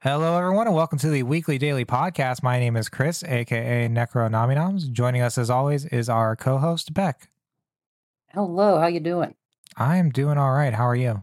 [0.00, 2.42] Hello, everyone, and welcome to the weekly daily podcast.
[2.42, 4.90] My name is Chris, aka Necronominoms.
[4.92, 7.28] Joining us, as always, is our co-host Beck.
[8.32, 9.34] Hello, how you doing?
[9.76, 10.74] I'm doing all right.
[10.74, 11.22] How are you?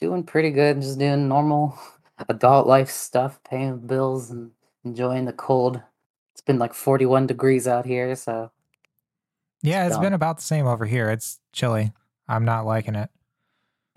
[0.00, 0.80] Doing pretty good.
[0.80, 1.78] Just doing normal
[2.28, 4.50] adult life stuff, paying bills and
[4.84, 5.80] enjoying the cold.
[6.32, 8.50] It's been like 41 degrees out here, so
[9.62, 10.02] Yeah, it's dumb.
[10.04, 11.10] been about the same over here.
[11.10, 11.92] It's chilly.
[12.26, 13.10] I'm not liking it.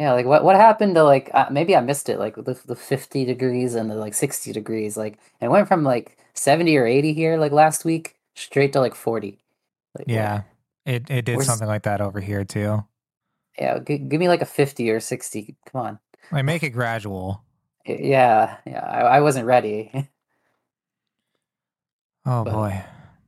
[0.04, 0.12] Yeah.
[0.14, 3.26] Like what what happened to like uh, maybe I missed it like the the 50
[3.26, 4.98] degrees and the like 60 degrees.
[4.98, 8.96] Like it went from like 70 or 80 here like last week straight to like
[8.96, 9.40] 40.
[9.98, 10.44] Like Yeah,
[10.86, 12.84] it it did something like that over here too.
[13.58, 13.80] yeah.
[13.80, 15.56] G- give me like a 50 or 60.
[15.72, 16.00] Come on.
[16.32, 17.44] Like make it gradual.
[17.86, 18.80] Yeah, yeah.
[18.80, 19.92] I, I wasn't ready.
[22.26, 22.82] Oh But- boy.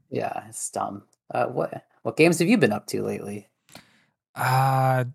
[0.10, 1.04] yeah, it's dumb.
[1.34, 3.50] Uh, what what games have you been up to lately?
[4.36, 5.06] Uh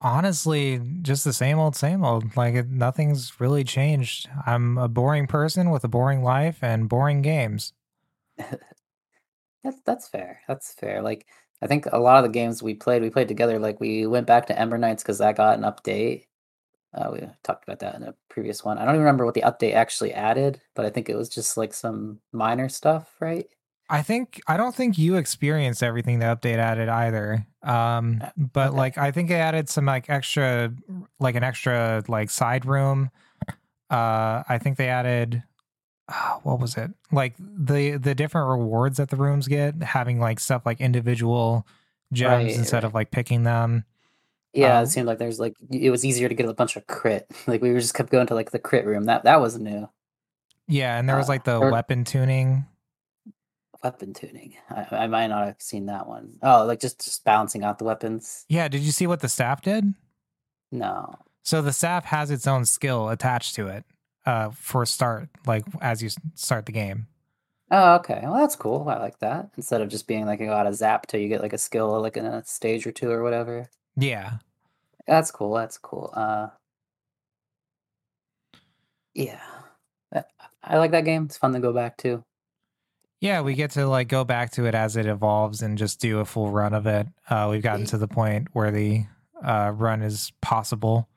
[0.00, 2.36] honestly, just the same old, same old.
[2.36, 4.28] Like nothing's really changed.
[4.46, 7.72] I'm a boring person with a boring life and boring games.
[9.64, 10.40] That's that's fair.
[10.46, 11.02] That's fair.
[11.02, 11.26] Like
[11.60, 13.58] I think a lot of the games we played, we played together.
[13.58, 16.26] Like we went back to Ember Knights because that got an update.
[16.94, 18.78] Uh, we talked about that in a previous one.
[18.78, 21.56] I don't even remember what the update actually added, but I think it was just
[21.56, 23.46] like some minor stuff, right?
[23.90, 27.46] I think I don't think you experienced everything the update added either.
[27.62, 28.76] Um, Uh, but okay.
[28.76, 30.72] like I think it added some like extra,
[31.20, 33.10] like an extra like side room.
[33.90, 35.42] Uh, I think they added,
[36.10, 36.90] ah, what was it?
[37.10, 41.66] Like the the different rewards that the rooms get, having like stuff like individual
[42.12, 43.84] gems Right, instead of like picking them.
[44.52, 46.86] Yeah, Um, it seemed like there's like it was easier to get a bunch of
[46.86, 47.26] crit.
[47.46, 49.04] Like we were just kept going to like the crit room.
[49.04, 49.88] That that was new.
[50.66, 52.66] Yeah, and there was Uh, like the there- weapon tuning.
[53.84, 54.54] Weapon tuning.
[54.70, 56.38] I, I might not have seen that one.
[56.42, 58.44] Oh, like just just balancing out the weapons.
[58.48, 59.94] Yeah, did you see what the staff did?
[60.72, 61.14] No.
[61.44, 63.84] So the staff has its own skill attached to it
[64.26, 67.06] uh, for start, like as you start the game.
[67.70, 68.20] Oh, okay.
[68.24, 68.88] Well, that's cool.
[68.88, 69.50] I like that.
[69.56, 72.00] Instead of just being like you got a zap till you get like a skill
[72.02, 73.70] like in a stage or two or whatever.
[73.96, 74.38] Yeah,
[75.06, 75.54] That's cool.
[75.54, 76.12] That's cool.
[76.14, 76.48] Uh,
[79.14, 79.40] yeah,
[80.14, 80.22] Uh,
[80.62, 81.24] I like that game.
[81.24, 82.24] It's fun to go back to.
[83.20, 86.20] Yeah, we get to like go back to it as it evolves and just do
[86.20, 87.06] a full run of it.
[87.28, 89.06] Uh, we've gotten to the point where the
[89.42, 91.08] uh, run is possible.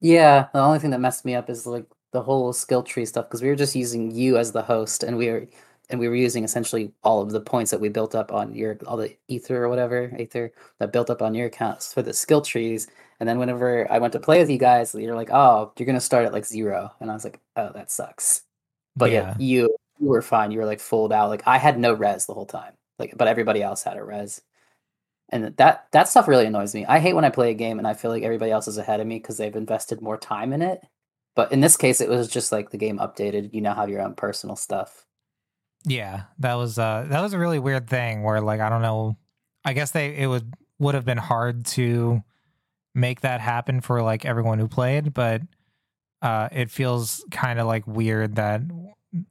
[0.00, 3.26] Yeah, the only thing that messed me up is like the whole skill tree stuff
[3.26, 5.46] because we were just using you as the host and we were
[5.90, 8.78] and we were using essentially all of the points that we built up on your
[8.86, 12.40] all the ether or whatever ether that built up on your accounts for the skill
[12.40, 12.86] trees.
[13.20, 16.00] And then whenever i went to play with you guys you're like oh you're gonna
[16.00, 16.92] start at like zero.
[17.00, 18.42] And i was like oh that sucks.
[18.96, 21.92] But yeah, you you were fine you were like full out like i had no
[21.92, 24.40] res the whole time like but everybody else had a res.
[25.30, 26.84] And that that stuff really annoys me.
[26.84, 29.00] I hate when i play a game and i feel like everybody else is ahead
[29.00, 30.80] of me because they've invested more time in it
[31.34, 34.02] but in this case it was just like the game updated you now have your
[34.02, 35.06] own personal stuff.
[35.86, 39.16] Yeah, that was uh that was a really weird thing where like I don't know,
[39.64, 42.22] I guess they it would would have been hard to
[42.94, 45.42] make that happen for like everyone who played, but
[46.22, 48.60] uh it feels kind of like weird that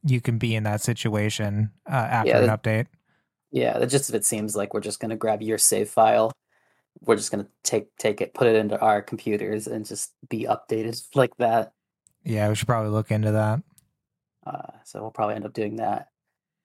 [0.03, 2.87] you can be in that situation uh, after Yeah, an that- update.
[3.51, 6.31] yeah gist of it seems like we're just going to grab your save file
[7.01, 10.45] we're just going to take take it put it into our computers and just be
[10.49, 11.73] updated like that
[12.23, 13.61] Yeah, we should probably look into that.
[14.45, 16.09] Uh, so we'll probably end up doing that.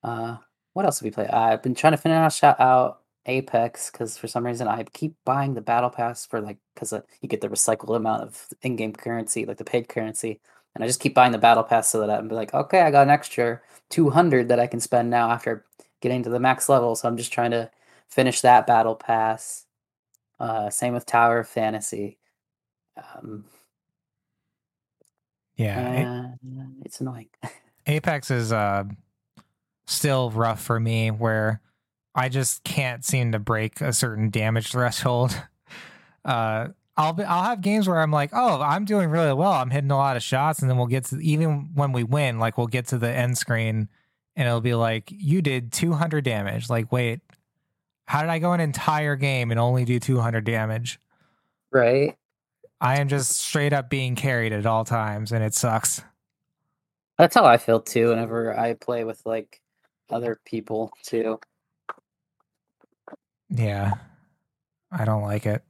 [0.03, 0.37] Uh,
[0.75, 1.29] what else have we played?
[1.31, 5.55] I've been trying to finish out, out Apex because for some reason I keep buying
[5.55, 9.45] the battle pass for like because uh, you get the recycled amount of in-game currency,
[9.45, 10.41] like the paid currency,
[10.79, 13.03] and I just keep buying the battle pass so that I'm like, okay, I got
[13.03, 15.65] an extra two hundred that I can spend now after
[16.01, 16.95] getting to the max level.
[16.95, 17.69] So I'm just trying to
[18.09, 19.65] finish that battle pass.
[20.39, 22.19] Uh, same with Tower of Fantasy.
[22.97, 23.45] Um,
[25.57, 27.29] Yeah, A- and it's annoying.
[27.87, 28.85] Apex is uh
[29.87, 31.61] still rough for me where
[32.15, 35.43] I just can't seem to break a certain damage threshold.
[36.25, 39.53] Uh I'll be, I'll have games where I'm like, "Oh, I'm doing really well.
[39.53, 42.39] I'm hitting a lot of shots." And then we'll get to even when we win,
[42.41, 43.89] like we'll get to the end screen
[44.37, 47.21] and it'll be like, "You did 200 damage." Like, "Wait,
[48.07, 51.01] how did I go an entire game and only do 200 damage?"
[51.71, 52.17] right.
[52.81, 56.03] I am just straight up being carried at all times and it sucks.
[57.19, 59.61] That's how I feel too whenever I play with like
[60.11, 61.41] other people too.
[63.51, 63.95] Yeah.
[64.93, 65.63] I don't like it.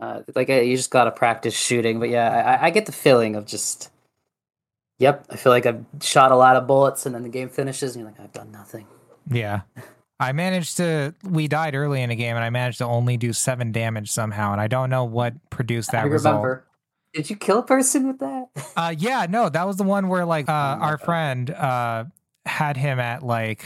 [0.00, 3.44] Uh, like you just gotta practice shooting, but yeah, I, I get the feeling of
[3.46, 3.90] just,
[4.98, 7.94] yep, I feel like I've shot a lot of bullets, and then the game finishes,
[7.94, 8.86] and you're like, I've done nothing.
[9.30, 9.60] Yeah.
[10.18, 13.32] I managed to we died early in a game and I managed to only do
[13.32, 16.34] seven damage somehow and I don't know what produced that I result.
[16.34, 16.66] remember.
[17.14, 18.48] Did you kill a person with that?
[18.76, 21.04] Uh, yeah, no, that was the one where like uh, Oh our God.
[21.06, 22.04] friend uh
[22.44, 23.64] had him at like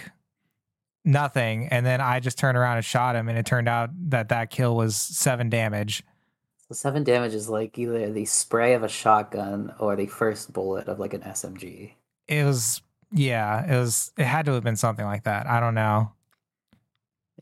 [1.05, 4.29] nothing, and then I just turned around and shot him, and it turned out that
[4.29, 6.03] that kill was seven damage.
[6.69, 10.89] So seven damage is like either the spray of a shotgun or the first bullet
[10.89, 11.93] of like an SMG.
[12.27, 12.81] It was
[13.13, 15.47] yeah, it was it had to have been something like that.
[15.47, 16.13] I don't know.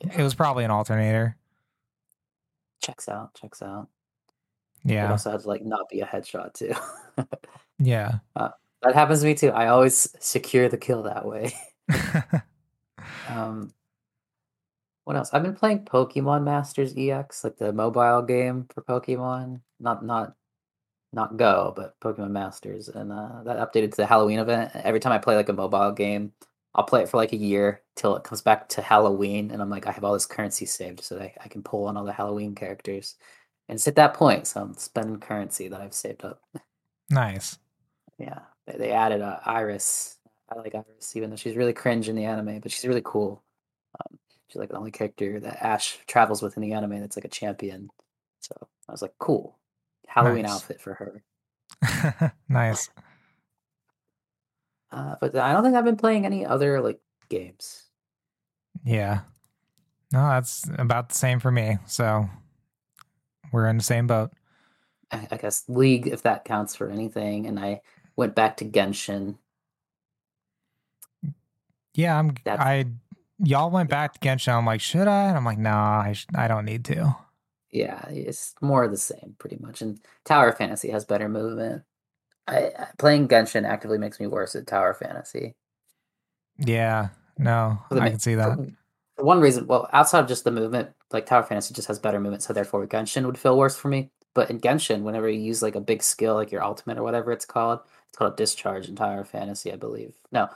[0.05, 0.21] Yeah.
[0.21, 1.37] It was probably an alternator.
[2.83, 3.33] Checks out.
[3.35, 3.89] Checks out.
[4.85, 6.75] It Yeah, also had to like not be a headshot too.
[7.79, 8.19] yeah.
[8.35, 9.51] that happens to me too.
[9.51, 11.55] I always secure the kill that way.
[13.29, 13.73] Um,
[15.05, 15.31] what else?
[15.33, 19.61] I've been playing Pokemon Masters EX, like the mobile game for Pokemon.
[19.81, 20.35] Not not
[21.13, 24.71] not Go, but Pokemon Masters, and uh, that updated to the Halloween event.
[24.75, 26.33] Every time I play like a mobile game,
[26.75, 29.71] I'll play it for like a year till it comes back to Halloween, and I'm
[29.71, 32.05] like, I have all this currency saved, so that I, I can pull on all
[32.05, 33.17] the Halloween characters.
[33.69, 36.43] And it's at that point, so I'm spending currency that I've saved up.
[37.11, 37.59] nice.
[38.19, 40.17] Yeah, they, they added uh, Iris.
[40.51, 43.43] I like Iris, even though she's really cringe in the anime, but she's really cool.
[44.53, 47.29] She's like the only character that Ash travels with in the anime that's like a
[47.29, 47.89] champion.
[48.41, 48.55] So
[48.87, 49.59] I was like, cool,
[50.07, 50.53] Halloween Nice.
[50.53, 50.93] outfit for
[51.81, 52.33] her.
[52.51, 52.91] nice.
[54.91, 57.01] Uh, but I don't think I've been playing any other like
[57.31, 57.85] games.
[58.85, 59.21] Yeah.
[60.13, 61.79] No, that's about the same for me.
[61.87, 62.29] So
[63.53, 64.33] we're in the same boat.
[65.11, 67.81] I, I guess League, if that counts for anything, and I
[68.17, 69.37] went back to Genshin.
[71.95, 72.35] Yeah, I'm.
[72.45, 72.85] That's- I
[73.43, 74.53] y'all went back to Genshin.
[74.53, 75.29] I'm like, should I?
[75.29, 77.17] And I'm like, nah, I sh- I don't need to.
[77.71, 79.81] Yeah, it's more of the same, pretty much.
[79.81, 81.85] And Tower Fantasy has better movement.
[82.47, 85.55] I, playing Genshin actively makes me worse at Tower Fantasy.
[86.59, 87.09] Yeah,
[87.39, 88.59] no, I ma- can see that.
[89.17, 92.21] For one reason, well, outside of just the movement, like Tower Fantasy just has better
[92.21, 94.11] movement, so therefore Genshin would feel worse for me.
[94.35, 97.33] But in Genshin, whenever you use like a big skill, like your ultimate or whatever
[97.33, 100.15] it's called, it's called a discharge in Tower Fantasy, I believe.
[100.31, 100.49] No,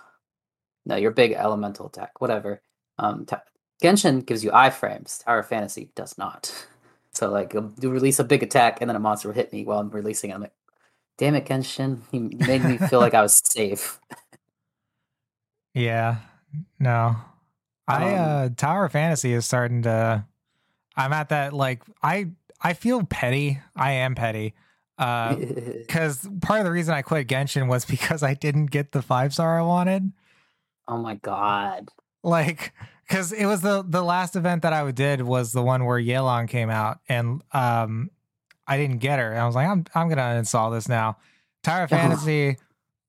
[0.84, 2.62] no, your big elemental attack, whatever.
[2.98, 3.42] Um, Ta-
[3.82, 5.22] Genshin gives you iframes.
[5.24, 6.66] Tower Fantasy does not.
[7.12, 9.78] So like you'll release a big attack, and then a monster will hit me while
[9.78, 10.28] I'm releasing.
[10.30, 10.34] it.
[10.34, 10.52] I'm like,
[11.16, 13.98] damn it, Genshin, He made me feel like I was safe.
[15.74, 16.16] Yeah,
[16.78, 17.16] no,
[17.88, 20.26] I Um, uh Tower Fantasy is starting to.
[20.94, 23.60] I'm at that like I I feel petty.
[23.74, 24.54] I am petty.
[24.98, 25.36] Uh,
[25.86, 29.32] because part of the reason I quit Genshin was because I didn't get the five
[29.32, 30.12] star I wanted.
[30.86, 31.88] oh my god.
[32.26, 32.74] Like
[33.08, 36.48] because it was the the last event that I did was the one where Yelan
[36.48, 38.10] came out and um
[38.66, 41.16] I didn't get her and I was like I'm I'm gonna uninstall this now.
[41.62, 42.56] Tower Fantasy,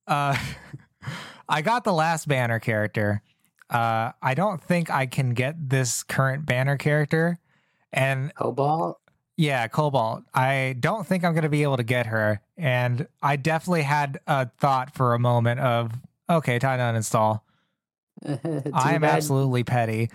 [0.08, 0.38] uh,
[1.50, 3.22] I got the last banner character.
[3.70, 7.38] Uh, I don't think I can get this current banner character,
[7.92, 9.00] and Cobalt.
[9.36, 10.24] yeah, Cobalt.
[10.34, 14.50] I don't think I'm gonna be able to get her, and I definitely had a
[14.58, 15.92] thought for a moment of
[16.30, 17.42] okay, time to uninstall.
[18.74, 19.18] I am bad.
[19.18, 20.10] absolutely petty.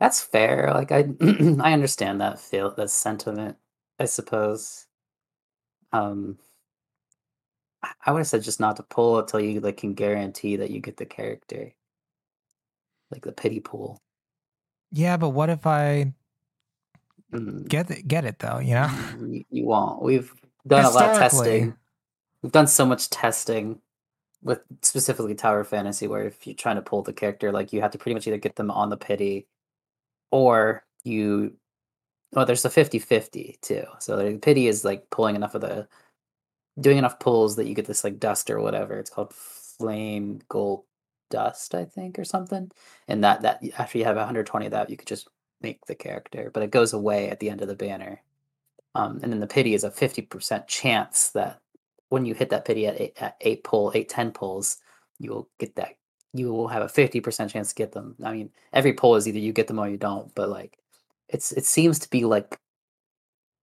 [0.00, 0.72] That's fair.
[0.74, 1.06] Like I,
[1.60, 3.56] I understand that feel, that sentiment.
[3.98, 4.86] I suppose.
[5.92, 6.38] Um,
[7.82, 10.70] I- I would have said just not to pull until you like can guarantee that
[10.70, 11.74] you get the character,
[13.10, 14.02] like the pity pool.
[14.90, 16.14] Yeah, but what if I
[17.32, 18.58] Mm, get it, get it though?
[18.58, 18.90] You know,
[19.26, 20.02] you, you won't.
[20.02, 20.32] We've
[20.66, 21.76] done a lot of testing.
[22.42, 23.80] We've done so much testing
[24.42, 27.92] with specifically Tower Fantasy, where if you're trying to pull the character, like you have
[27.92, 29.46] to pretty much either get them on the pity
[30.30, 31.54] or you.
[32.32, 33.84] Well, there's a 50 50 too.
[34.00, 35.88] So the pity is like pulling enough of the.
[36.80, 38.98] doing enough pulls that you get this like dust or whatever.
[38.98, 40.84] It's called flame gold
[41.30, 42.70] dust, I think, or something.
[43.08, 45.28] And that, that after you have 120 of that, you could just
[45.62, 48.22] make the character, but it goes away at the end of the banner.
[48.94, 51.61] Um, and then the pity is a 50% chance that
[52.12, 54.76] when you hit that pity at eight, at eight pull, eight, 10 pulls,
[55.18, 55.96] you will get that.
[56.34, 58.16] You will have a 50% chance to get them.
[58.22, 60.76] I mean, every pull is either you get them or you don't, but like
[61.30, 62.58] it's, it seems to be like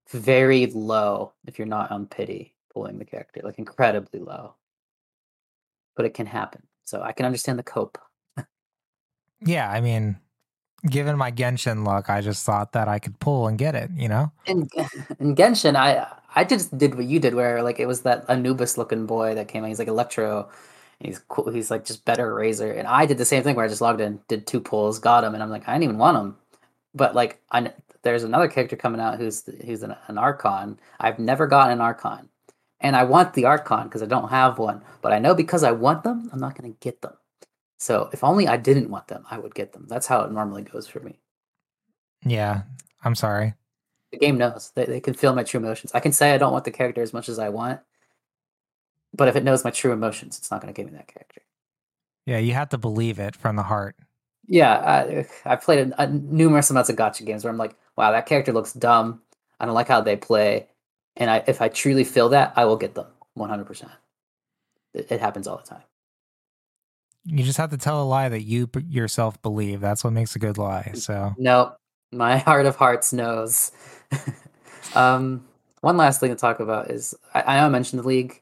[0.09, 4.55] very low if you're not on pity pulling the character, like incredibly low.
[5.95, 6.63] But it can happen.
[6.85, 7.99] So I can understand the cope.
[9.41, 9.69] yeah.
[9.69, 10.17] I mean,
[10.85, 13.91] given my Genshin luck, I just thought that I could pull and get it.
[13.95, 14.69] You know, in
[15.19, 18.77] in Genshin, I I just did what you did, where like it was that Anubis
[18.77, 19.69] looking boy that came in.
[19.69, 20.49] He's like Electro,
[20.99, 21.51] and he's cool.
[21.51, 24.01] He's like just better Razor, and I did the same thing where I just logged
[24.01, 26.37] in, did two pulls, got him, and I'm like I didn't even want him,
[26.95, 30.79] but like I there's another character coming out who's who's an, an Archon.
[30.99, 32.29] I've never gotten an Archon,
[32.81, 35.71] and I want the Archon because I don't have one, but I know because I
[35.71, 37.13] want them, I'm not gonna get them.
[37.79, 39.87] So if only I didn't want them, I would get them.
[39.89, 41.19] That's how it normally goes for me.
[42.25, 42.63] yeah.
[43.03, 43.53] I'm sorry.
[44.11, 44.71] The game knows.
[44.75, 45.91] They, they can feel my true emotions.
[45.93, 47.81] I can say I don't want the character as much as I want,
[49.13, 51.41] but if it knows my true emotions, it's not going to give me that character.
[52.25, 53.95] Yeah, you have to believe it from the heart.
[54.47, 58.11] Yeah, I, I've played a, a numerous amounts of gacha games where I'm like, wow,
[58.11, 59.21] that character looks dumb.
[59.59, 60.67] I don't like how they play,
[61.17, 63.65] and I if I truly feel that, I will get them 100.
[63.65, 63.91] percent
[64.93, 65.83] it, it happens all the time.
[67.25, 69.81] You just have to tell a lie that you yourself believe.
[69.81, 70.91] That's what makes a good lie.
[70.95, 71.75] So No,
[72.11, 73.71] my heart of hearts knows.
[74.95, 75.45] um,
[75.81, 78.41] one last thing to talk about is I, I know I mentioned the league,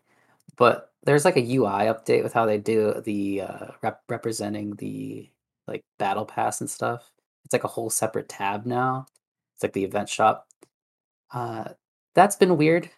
[0.58, 5.30] but there's like a UI update with how they do the uh, rep- representing the
[5.68, 7.12] like battle pass and stuff.
[7.46, 9.06] It's like a whole separate tab now.
[9.56, 10.48] It's like the event shop.
[11.32, 11.70] Uh,
[12.14, 12.90] that's been weird.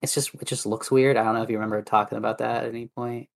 [0.00, 1.16] It's just it just looks weird.
[1.16, 3.28] I don't know if you remember talking about that at any point.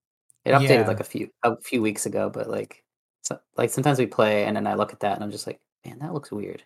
[0.47, 0.87] It updated Yeah.
[0.87, 2.85] like a few a few weeks ago, but like
[3.23, 5.61] so, like sometimes we play and then I look at that and I'm just like,
[5.85, 6.63] man, that looks weird.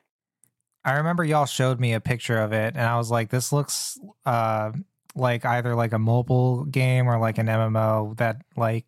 [0.85, 3.99] I remember y'all showed me a picture of it, and I was like, "This looks
[4.25, 4.73] uh,
[5.15, 8.87] like either like a mobile game or like an MMO that like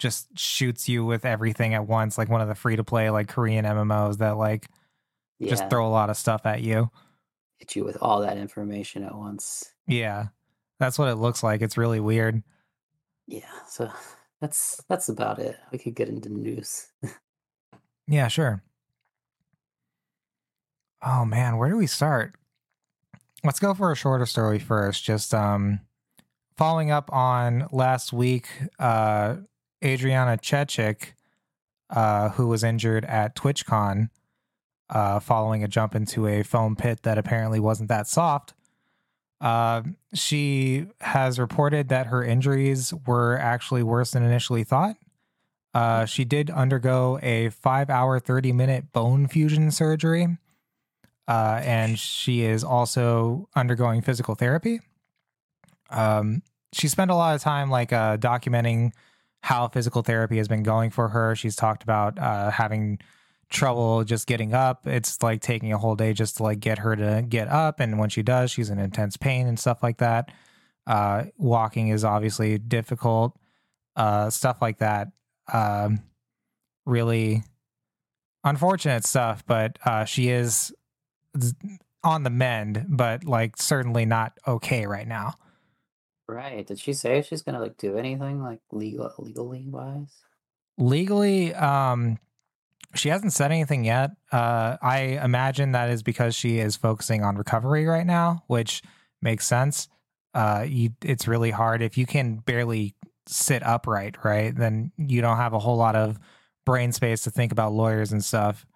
[0.00, 3.28] just shoots you with everything at once, like one of the free to play like
[3.28, 4.66] Korean MMOs that like
[5.38, 6.90] Yeah, just throw a lot of stuff at you."
[7.58, 9.72] hit you with all that information at once.
[9.86, 10.26] Yeah,
[10.80, 11.62] that's what it looks like.
[11.62, 12.42] It's really weird.
[13.26, 13.90] Yeah, so
[14.40, 15.56] that's that's about it.
[15.72, 16.86] We could get into news.
[18.06, 18.62] Yeah, sure.
[21.02, 22.34] Oh man, where do we start?
[23.42, 25.04] Let's go for a shorter story first.
[25.04, 25.80] Just um
[26.58, 28.46] following up on last week,
[28.78, 29.36] uh
[29.82, 31.12] Adriana Chechik,
[31.90, 34.08] uh, who was injured at TwitchCon,
[34.90, 38.54] uh, following a jump into a foam pit that apparently wasn't that soft.
[39.44, 39.82] Uh,
[40.14, 44.96] she has reported that her injuries were actually worse than initially thought.
[45.74, 50.38] Uh, she did undergo a five hour, 30 minute bone fusion surgery.
[51.28, 54.80] Uh, and she is also undergoing physical therapy.
[55.90, 58.92] Um, she spent a lot of time like uh, documenting
[59.42, 61.36] how physical therapy has been going for her.
[61.36, 62.98] She's talked about uh, having
[63.54, 64.86] trouble just getting up.
[64.86, 67.80] It's like taking a whole day just to like get her to get up.
[67.80, 70.30] And when she does, she's in intense pain and stuff like that.
[70.86, 73.38] Uh, walking is obviously difficult.
[73.96, 75.08] Uh, stuff like that.
[75.52, 76.00] Um,
[76.84, 77.44] really
[78.42, 80.72] unfortunate stuff, but uh, she is
[82.02, 85.34] on the mend, but like certainly not okay right now.
[86.28, 86.66] Right.
[86.66, 90.14] Did she say she's gonna like do anything like legal legally wise?
[90.78, 92.18] Legally, um,
[92.94, 94.10] she hasn't said anything yet.
[94.32, 98.82] Uh, I imagine that is because she is focusing on recovery right now, which
[99.22, 99.88] makes sense.
[100.32, 102.94] Uh, you, it's really hard if you can barely
[103.26, 104.54] sit upright, right?
[104.54, 106.18] Then you don't have a whole lot of
[106.66, 108.66] brain space to think about lawyers and stuff.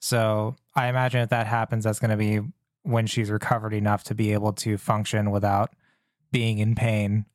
[0.00, 2.40] So I imagine if that happens, that's going to be
[2.82, 5.74] when she's recovered enough to be able to function without
[6.32, 7.26] being in pain.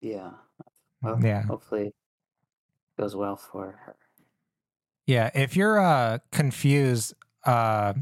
[0.00, 0.30] Yeah.
[1.02, 1.42] Well, Yeah.
[1.42, 1.92] Hopefully
[2.98, 3.96] goes well for her.
[5.06, 7.94] Yeah, if you're uh confused uh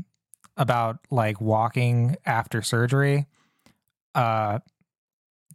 [0.56, 3.26] about like walking after surgery,
[4.14, 4.58] uh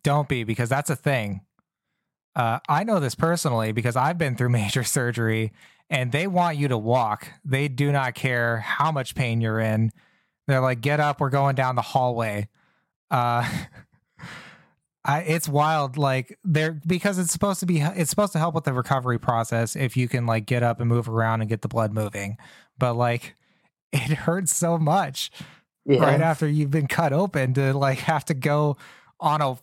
[0.04, 1.42] don't be because that's a thing.
[2.36, 5.52] Uh I know this personally because I've been through major surgery
[5.90, 7.28] and they want you to walk.
[7.46, 9.92] They do not care how much pain you're in.
[10.48, 12.48] They're like, "Get up, we're going down the hallway."
[13.12, 13.48] Uh
[15.06, 18.64] I, it's wild like they're because it's supposed to be it's supposed to help with
[18.64, 21.68] the recovery process if you can like get up and move around and get the
[21.68, 22.38] blood moving.
[22.78, 23.36] But like
[23.92, 25.30] it hurts so much
[25.86, 26.00] Yeah.
[26.00, 28.78] right after you've been cut open to like have to go
[29.20, 29.58] on a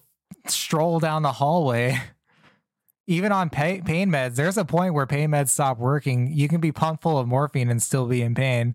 [0.47, 1.99] stroll down the hallway.
[3.07, 6.31] Even on pay, pain meds there's a point where pain meds stop working.
[6.33, 8.75] You can be pumped full of morphine and still be in pain.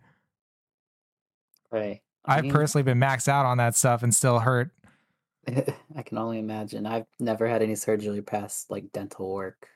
[1.72, 2.02] Right.
[2.26, 4.72] I i've mean, personally been maxed out on that stuff and still hurt
[5.96, 6.86] I can only imagine.
[6.86, 9.68] I've never had any surgery past like dental work.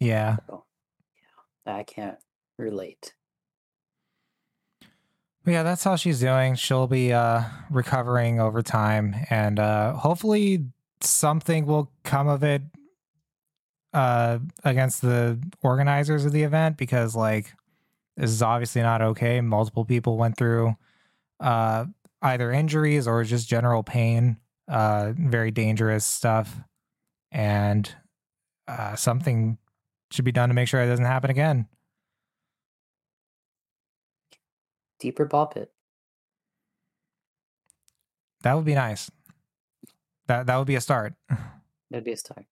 [0.00, 0.64] yeah So
[1.66, 2.18] yeah, I can't
[2.58, 3.14] relate.
[5.44, 6.54] But yeah, that's how she's doing.
[6.54, 10.66] She'll be uh, recovering over time, and uh, hopefully
[11.00, 12.62] something will come of it
[13.92, 17.54] uh, against the organizers of the event because, like,
[18.16, 19.40] this is obviously not okay.
[19.40, 20.76] Multiple people went through
[21.40, 21.86] uh,
[22.22, 24.38] either injuries or just general pain,
[24.68, 26.60] uh, very dangerous stuff,
[27.30, 27.94] and
[28.68, 29.58] uh, something
[30.10, 31.66] should be done to make sure it doesn't happen again.
[35.00, 35.72] Deeper ball pit.
[38.42, 39.10] That would be nice.
[40.26, 41.14] That that would be a start.
[41.90, 42.46] That'd be a start.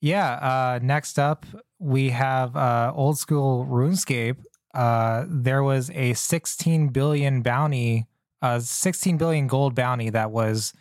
[0.00, 0.32] Yeah.
[0.32, 1.46] Uh, next up,
[1.78, 4.36] we have uh, old school RuneScape.
[4.74, 8.06] Uh, there was a 16 billion bounty,
[8.40, 10.72] uh, 16 billion gold bounty that was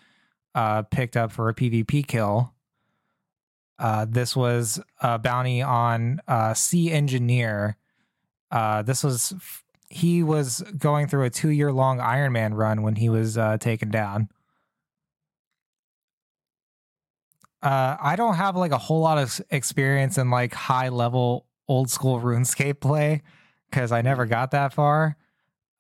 [0.56, 2.54] uh, picked up for a PvP kill.
[3.80, 7.78] Uh, this was a bounty on uh, Engineer.
[8.52, 9.34] Uh, this was
[9.90, 13.58] he was going through a two year long Iron Man run when he was uh,
[13.58, 14.30] taken down.
[17.62, 21.90] Uh, I don't have like a whole lot of experience in like high level old
[21.90, 23.22] school RuneScape play
[23.72, 25.18] because I never got that far.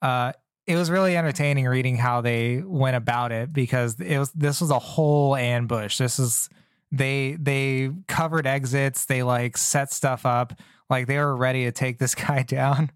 [0.01, 0.31] Uh,
[0.65, 4.71] it was really entertaining reading how they went about it because it was this was
[4.71, 5.97] a whole ambush.
[5.97, 6.49] This is
[6.91, 10.53] they they covered exits, they like set stuff up,
[10.89, 12.91] like they were ready to take this guy down.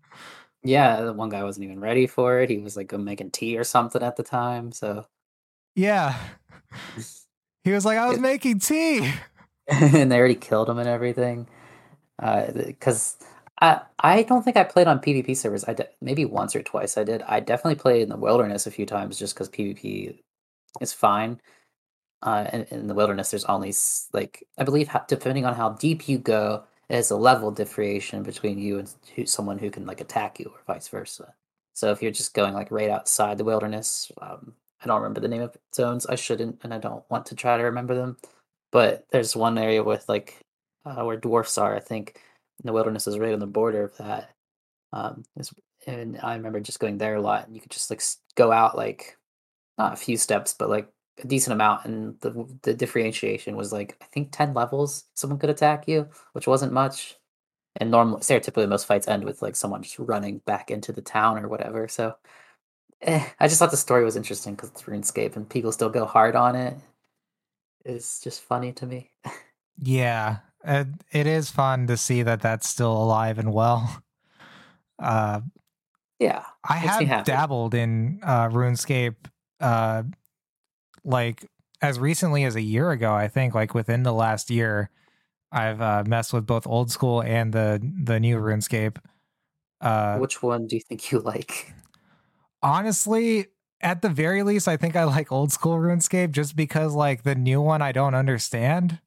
[0.64, 2.50] Yeah, the one guy wasn't even ready for it.
[2.50, 4.72] He was like making tea or something at the time.
[4.72, 5.06] So
[5.76, 6.18] Yeah.
[7.64, 9.12] He was like, I was making tea.
[9.68, 11.48] and they already killed him and everything.
[12.18, 13.26] Because uh,
[13.62, 15.66] I I don't think I played on PvP servers.
[15.66, 17.22] I de- maybe once or twice I did.
[17.24, 20.20] I definitely played in the wilderness a few times just because PvP
[20.82, 21.40] is fine.
[22.22, 23.74] Uh, in, the wilderness, there's only
[24.14, 28.80] like I believe depending on how deep you go, there's a level differentiation between you
[28.80, 31.34] and who, someone who can like attack you or vice versa.
[31.74, 35.28] So if you're just going like right outside the wilderness, um, I don't remember the
[35.28, 36.06] name of zones.
[36.06, 38.18] I shouldn't, and I don't want to try to remember them.
[38.72, 40.40] But there's one area with like
[40.86, 41.76] uh, where dwarfs are.
[41.76, 42.20] I think
[42.68, 44.32] the wilderness is right on the border of that.
[44.94, 45.24] Um,
[45.88, 48.02] and I remember just going there a lot, and you could just like
[48.36, 49.18] go out like
[49.78, 50.90] not a few steps, but like
[51.24, 55.06] a decent amount, and the the differentiation was like I think ten levels.
[55.16, 57.18] Someone could attack you, which wasn't much.
[57.78, 61.38] And normally, stereotypically, most fights end with like someone just running back into the town
[61.40, 61.90] or whatever.
[61.90, 62.16] So,
[63.02, 66.06] eh, I just thought the story was interesting because it's RuneScape and people still go
[66.06, 66.78] hard on it.
[67.84, 69.12] It's just funny to me.
[69.78, 74.02] Yeah, it, it is fun to see that that's still alive and well.
[74.98, 75.42] Uh,
[76.20, 79.16] Yeah, I have dabbled in uh, RuneScape,
[79.60, 80.04] uh,
[81.04, 81.46] like
[81.82, 83.14] as recently as a year ago.
[83.14, 84.90] I think, like within the last year,
[85.52, 88.98] I've uh, messed with both old school and the the new RuneScape.
[89.82, 91.74] Uh, which one do you think you like?
[92.64, 93.48] honestly,
[93.82, 97.36] at the very least, I think I like old school RuneScape just because, like, the
[97.36, 99.00] new one I don't understand.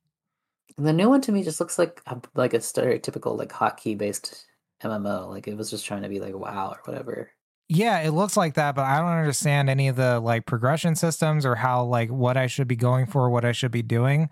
[0.78, 4.46] The new one to me just looks like a, like a stereotypical like hotkey based
[4.82, 5.28] MMO.
[5.28, 7.32] Like it was just trying to be like WoW or whatever.
[7.68, 11.44] Yeah, it looks like that, but I don't understand any of the like progression systems
[11.44, 14.30] or how like what I should be going for, what I should be doing.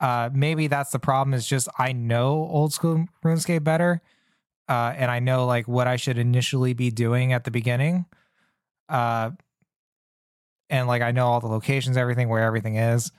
[0.00, 4.02] Uh maybe that's the problem is just I know old school RuneScape better.
[4.68, 8.06] Uh and I know like what I should initially be doing at the beginning.
[8.88, 9.30] Uh
[10.68, 13.12] and like I know all the locations, everything where everything is.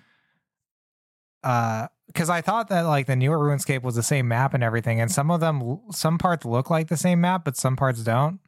[1.41, 4.99] Uh because I thought that like the newer RuneScape was the same map and everything,
[4.99, 8.39] and some of them, some parts look like the same map, but some parts don't.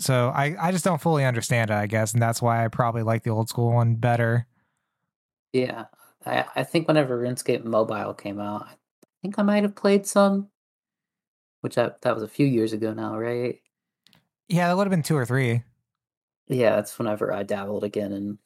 [0.00, 3.02] So I, I just don't fully understand it, I guess, and that's why I probably
[3.02, 4.46] like the old school one better.
[5.52, 5.86] Yeah,
[6.24, 8.74] I I think whenever RuneScape Mobile came out, I
[9.22, 10.48] think I might have played some,
[11.62, 13.60] which that that was a few years ago now, right?
[14.48, 15.62] Yeah, that would have been two or three.
[16.48, 18.38] Yeah, that's whenever I dabbled again, and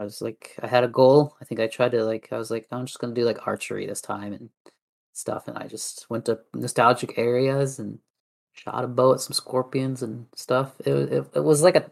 [0.00, 1.36] I was like, I had a goal.
[1.42, 3.86] I think I tried to like, I was like, I'm just gonna do like archery
[3.86, 4.48] this time and
[5.12, 7.98] stuff, and I just went to nostalgic areas and
[8.54, 10.72] shot a bow at some scorpions and stuff.
[10.80, 11.90] It it, it was like a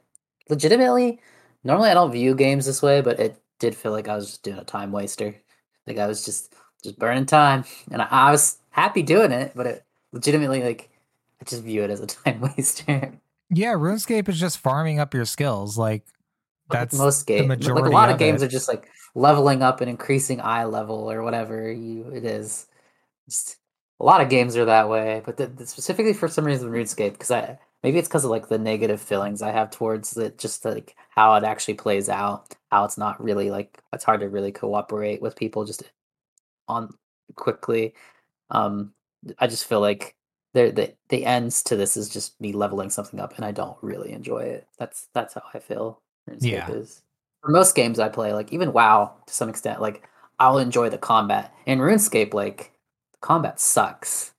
[0.49, 1.21] legitimately.
[1.65, 4.43] Normally, I don't view games this way, but it did feel like I was just
[4.43, 5.35] doing a time waster.
[5.87, 9.67] Like I was just just burning time, and I, I was happy doing it, but
[9.67, 10.89] it legitimately like
[11.43, 13.13] I just view it as a time waster.
[13.51, 15.77] Yeah, RuneScape is just farming up your skills.
[15.77, 16.05] Like
[16.71, 17.69] Like that's most games.
[17.69, 18.47] Like a lot of of games it.
[18.47, 22.67] are just like leveling up and increasing eye level or whatever you it is.
[23.29, 23.59] Just,
[24.01, 27.13] a lot of games are that way, but the, the- specifically for some reason RuneScape
[27.13, 30.65] because I maybe it's because of like the negative feelings I have towards it, just
[30.65, 34.53] like how it actually plays out, how it's not really like it's hard to really
[34.53, 35.83] cooperate with people just
[36.69, 36.95] on
[37.37, 37.95] quickly.
[38.51, 38.95] Um,
[39.39, 40.17] I just feel like
[40.55, 43.77] there the the ends to this is just me leveling something up, and I don't
[43.83, 44.69] really enjoy it.
[44.79, 46.03] That's that's how I feel.
[46.29, 46.71] RuneScape Yeah.
[46.71, 47.03] is
[47.43, 49.81] for most games I play, like even WoW to some extent.
[49.81, 51.53] Like I'll enjoy the combat.
[51.67, 52.73] In RuneScape, like
[53.13, 54.33] the combat sucks.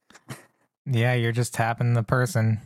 [0.86, 2.60] Yeah, you're just tapping the person.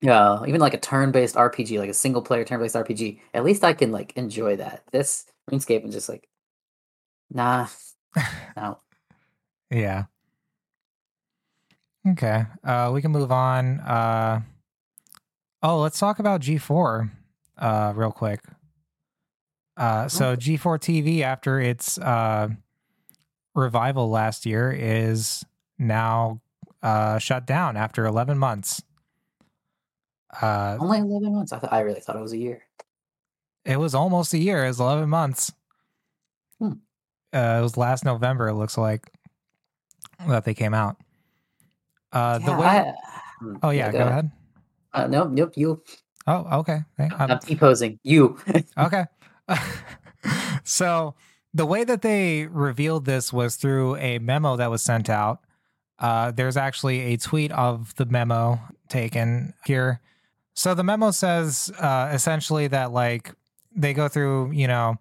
[0.00, 3.20] Yeah, even like a turn-based RPG, like a single-player turn-based RPG.
[3.32, 4.82] At least I can like enjoy that.
[4.92, 6.28] This RuneScape is just like,
[7.30, 7.66] nah,
[8.56, 8.78] no.
[9.70, 10.04] Yeah.
[12.06, 12.44] Okay.
[12.62, 13.80] Uh we can move on.
[13.80, 14.42] Uh
[15.62, 17.10] oh, let's talk about G4
[17.58, 18.40] uh real quick.
[19.76, 22.48] Uh so G4 TV after its uh
[23.54, 25.44] revival last year is
[25.78, 26.40] now
[26.82, 28.82] uh, shut down after 11 months.
[30.42, 31.52] Uh, Only eleven months.
[31.52, 32.62] I thought I really thought it was a year.
[33.64, 34.64] it was almost a year.
[34.64, 35.52] It was 11 months.
[36.58, 36.72] Hmm.
[37.32, 39.10] Uh, it was last November, it looks like,
[40.28, 40.96] that they came out.
[42.12, 42.66] Uh, the way.
[42.66, 42.94] I-
[43.40, 44.30] Hmm, oh, yeah, go, ahead.
[44.92, 45.52] Uh, no, nope.
[45.56, 45.82] You.
[46.26, 46.80] Oh, okay.
[46.96, 47.98] Hey, I'm- I'm T posing.
[48.02, 48.38] You.
[48.78, 49.04] Okay.
[50.64, 51.14] so
[51.52, 55.40] the way that they revealed this was through a memo that was sent out.
[55.98, 58.58] Uh, there's actually a tweet of the memo
[58.88, 60.00] taken here.
[60.54, 63.32] So the memo says uh, essentially that like
[63.74, 64.96] they go through, you know,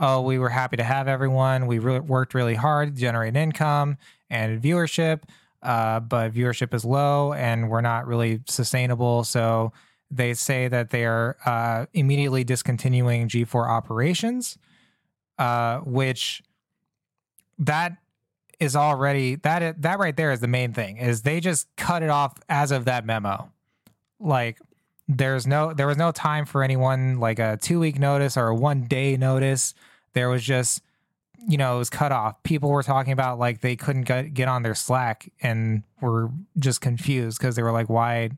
[0.00, 1.66] oh, we were happy to have everyone.
[1.66, 3.96] We re- worked really hard to generate income
[4.30, 5.22] and viewership,
[5.62, 9.22] uh, but viewership is low and we're not really sustainable.
[9.24, 9.72] So
[10.10, 14.58] they say that they are uh, immediately discontinuing G4 operations,
[15.38, 16.42] uh, which
[17.58, 17.96] that
[18.60, 22.10] is already that that right there is the main thing is they just cut it
[22.10, 23.50] off as of that memo.
[24.20, 24.60] Like
[25.08, 28.54] there's no there was no time for anyone like a two week notice or a
[28.54, 29.74] one day notice.
[30.12, 30.82] There was just
[31.46, 32.42] you know it was cut off.
[32.42, 36.80] People were talking about like they couldn't get, get on their Slack and were just
[36.80, 38.30] confused because they were like why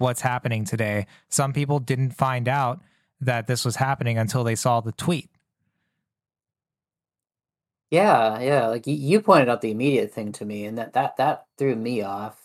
[0.00, 1.06] what's happening today.
[1.28, 2.80] Some people didn't find out
[3.20, 5.28] that this was happening until they saw the tweet.
[7.90, 8.68] Yeah, yeah.
[8.68, 12.02] Like you, pointed out the immediate thing to me, and that that that threw me
[12.02, 12.40] off.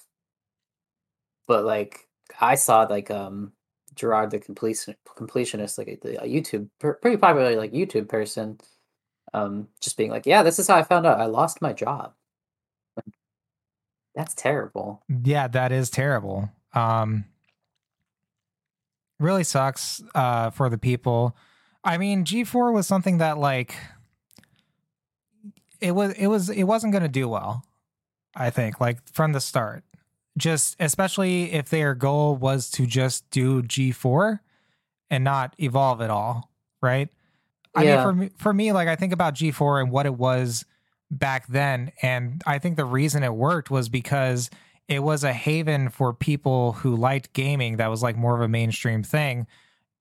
[1.48, 2.08] But like
[2.42, 3.54] I saw like um
[3.96, 8.60] Jirard the completion completionist, like a, a YouTube pretty popular like YouTube person,
[9.34, 12.14] um just being like, yeah, this is how I found out I lost my job.
[14.16, 15.04] That's terrible.
[15.24, 16.50] Yeah, that is terrible.
[16.74, 17.26] Um
[19.20, 21.36] really sucks uh for the people.
[21.84, 23.76] I mean, G4 was something that like
[25.80, 27.64] it was it was it wasn't going to do well.
[28.36, 29.84] I think like from the start.
[30.38, 34.40] Just especially if their goal was to just do G4
[35.10, 36.52] and not evolve at all,
[36.82, 37.08] right?
[37.74, 40.66] I mean for me, for me like I think about G4 and what it was
[41.12, 44.50] back then and I think the reason it worked was because
[44.88, 48.48] it was a haven for people who liked gaming that was like more of a
[48.48, 49.48] mainstream thing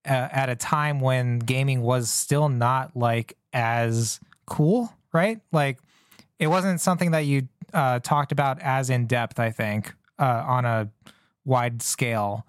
[0.07, 5.41] uh, at a time when gaming was still not like as cool right?
[5.53, 5.79] Like
[6.39, 10.65] it wasn't something that you uh, talked about as in depth i think uh, on
[10.65, 10.91] a
[11.45, 12.47] wide scale.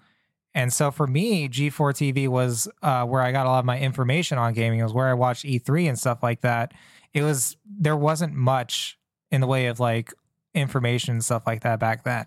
[0.54, 3.78] And so for me g4 tv was uh, where i got a lot of my
[3.78, 4.80] information on gaming.
[4.80, 6.74] It was where i watched e3 and stuff like that.
[7.14, 8.98] It was there wasn't much
[9.30, 10.12] in the way of like
[10.56, 12.26] information and stuff like that back then.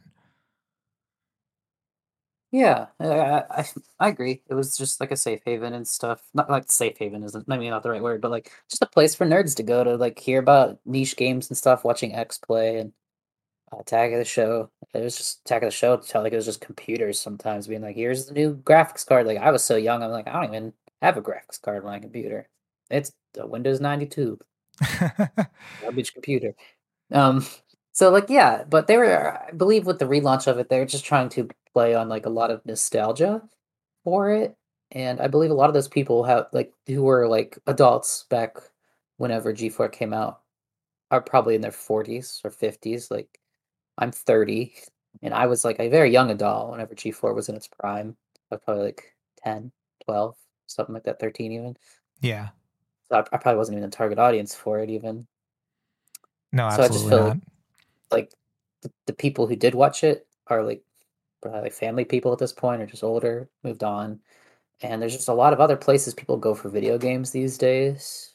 [2.52, 3.66] Yeah, I, I
[4.00, 4.42] I agree.
[4.50, 6.24] It was just like a safe haven and stuff.
[6.34, 9.14] Not like safe haven isn't maybe not the right word, but like just a place
[9.14, 12.80] for nerds to go to like hear about niche games and stuff, watching X play
[12.80, 12.92] and
[13.72, 14.72] uh, tag of the show.
[14.94, 15.94] It was just tag of the show.
[15.94, 19.28] It felt like it was just computers sometimes being like, "Here's the new graphics card."
[19.28, 21.92] Like I was so young, I'm like, I don't even have a graphics card on
[21.92, 22.50] my computer.
[22.90, 24.40] It's a Windows ninety two
[25.82, 26.56] garbage computer.
[27.12, 27.46] Um,
[28.00, 31.04] so like yeah, but they were, I believe, with the relaunch of it, they're just
[31.04, 33.42] trying to play on like a lot of nostalgia
[34.06, 34.56] for it,
[34.92, 38.56] and I believe a lot of those people have like who were like adults back
[39.18, 40.40] whenever G4 came out
[41.12, 43.12] are probably in their forties or fifties.
[43.12, 43.38] Like
[43.98, 44.76] I'm thirty,
[45.22, 48.16] and I was like a very young adult whenever G4 was in its prime.
[48.50, 49.74] I was probably like 10,
[50.06, 50.36] 12,
[50.68, 51.76] something like that, thirteen even.
[52.22, 52.50] yeah.
[53.12, 55.28] So I, I probably wasn't even a target audience for it even.
[56.54, 57.38] No, So I just absolutely feel not.
[58.12, 58.34] Like
[58.82, 60.84] the, the people who did watch it are like
[61.42, 64.20] probably like family people at this point or just older moved on.
[64.82, 68.34] And there's just a lot of other places people go for video games these days.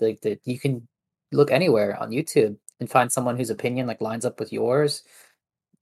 [0.00, 0.88] Like that you can
[1.32, 5.02] look anywhere on youtube and find someone whose opinion like lines up with yours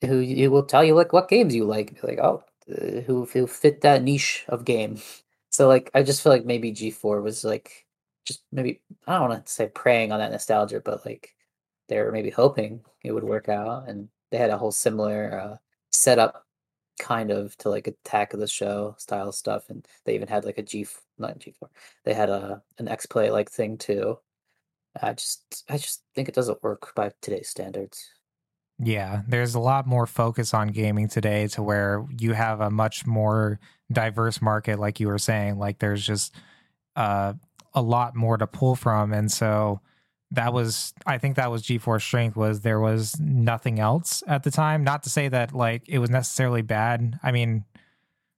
[0.03, 3.47] who who will tell you like what games you like like oh uh, who who
[3.47, 4.99] fit that niche of game.
[5.53, 7.85] So like i just feel like maybe g4 was like
[8.25, 11.35] just maybe i don't want to say preying on that nostalgia but like
[11.91, 15.57] they were maybe hoping it would work out and they had a whole similar uh,
[15.93, 16.47] setup
[16.99, 20.59] kind of to like attack of the show style stuff and they even had like
[20.59, 20.87] a G
[21.19, 21.55] not g4
[22.05, 24.19] they had a an x play like thing too
[25.03, 28.11] i just i just think it doesn't work by today's standards
[28.83, 33.07] Yeah, there's a lot more focus on gaming today to where you have a much
[33.07, 33.61] more
[33.93, 35.59] diverse market, like you were saying.
[35.59, 36.35] Like there's just
[36.97, 37.35] uh,
[37.75, 39.81] a lot more to pull from, and so
[40.33, 44.51] that was, I think that was G4 strength was there was nothing else at the
[44.51, 44.85] time.
[44.85, 47.19] Not to say that like it was necessarily bad.
[47.23, 47.81] I mean, it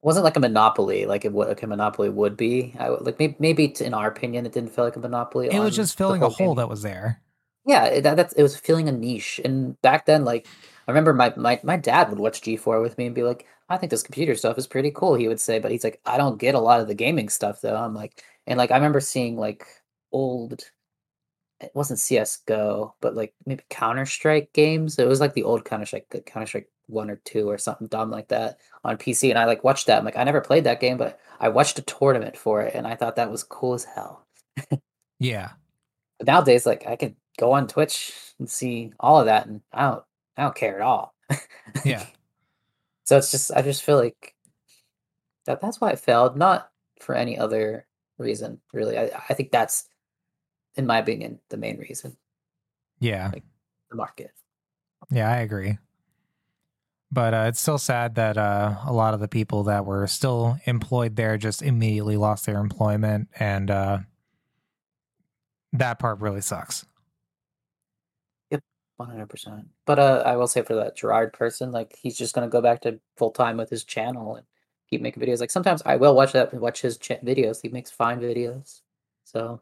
[0.06, 3.36] wasn't like a monopoly like it would like a monopoly would be I, like maybe,
[3.38, 6.28] maybe in our opinion it didn't feel like a monopoly it was just filling a
[6.28, 6.56] hole game.
[6.56, 7.22] that was there.
[7.64, 10.46] Yeah, it, that, that's it was filling a niche, and back then, like
[10.88, 13.76] I remember my my my dad would watch G4 with me and be like, "I
[13.76, 16.38] think this computer stuff is pretty cool." He would say, but he's like, "I don't
[16.40, 19.36] get a lot of the gaming stuff though." I'm like, and like I remember seeing
[19.36, 19.66] like
[20.10, 20.64] old,
[21.62, 24.98] it wasn't CS:GO, but like maybe Counter Strike games.
[24.98, 28.10] It was like the old Counter Strike, Counter Strike one or two or something dumb
[28.10, 29.98] like that on PC, and I like watched that.
[29.98, 32.86] I'm like, I never played that game, but I watched a tournament for it, and
[32.86, 34.26] I thought that was cool as hell.
[35.22, 35.52] Yeah.
[36.18, 39.82] But nowadays, like I could go on Twitch and see all of that, and I
[39.82, 40.04] don't,
[40.36, 41.14] I don't care at all.
[41.84, 42.04] Yeah.
[43.04, 44.34] So it's just, I just feel like
[45.46, 46.70] that that's why it failed, not
[47.00, 47.84] for any other
[48.16, 48.96] reason, really.
[48.96, 49.88] I, I think that's,
[50.76, 52.16] in my opinion, the main reason.
[52.98, 53.30] Yeah.
[53.90, 54.32] The market.
[55.10, 55.78] Yeah, I agree.
[57.10, 60.56] But uh, it's still sad that uh, a lot of the people that were still
[60.64, 63.98] employed there just immediately lost their employment, and uh,
[65.74, 66.86] that part really sucks.
[68.50, 68.62] Yep,
[68.96, 69.66] One hundred percent.
[69.84, 72.80] But uh, I will say for that Jirard person, like he's just gonna go back
[72.82, 74.46] to full time with his channel and
[74.88, 75.40] keep making videos.
[75.40, 77.60] Like sometimes I will watch that, watch his ch- videos.
[77.60, 78.80] He makes fine videos.
[79.24, 79.60] So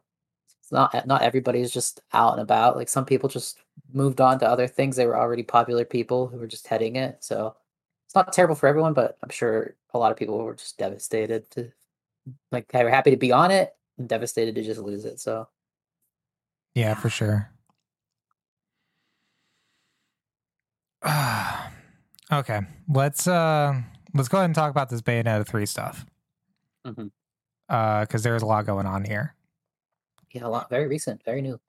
[0.71, 2.75] not not everybody is just out and about.
[2.77, 3.59] Like some people just
[3.93, 4.95] moved on to other things.
[4.95, 7.17] They were already popular people who were just heading it.
[7.23, 7.55] So
[8.05, 11.49] it's not terrible for everyone, but I'm sure a lot of people were just devastated
[11.51, 11.71] to
[12.51, 15.19] like they were happy to be on it and devastated to just lose it.
[15.19, 15.47] So
[16.75, 17.49] Yeah, for sure.
[22.31, 23.81] okay, let's uh
[24.13, 26.05] let's go ahead and talk about this Bayonetta three stuff
[26.85, 27.11] mhm.
[27.69, 29.35] uh because there's a lot going on here.
[30.33, 31.59] Yeah, a lot very recent, very new.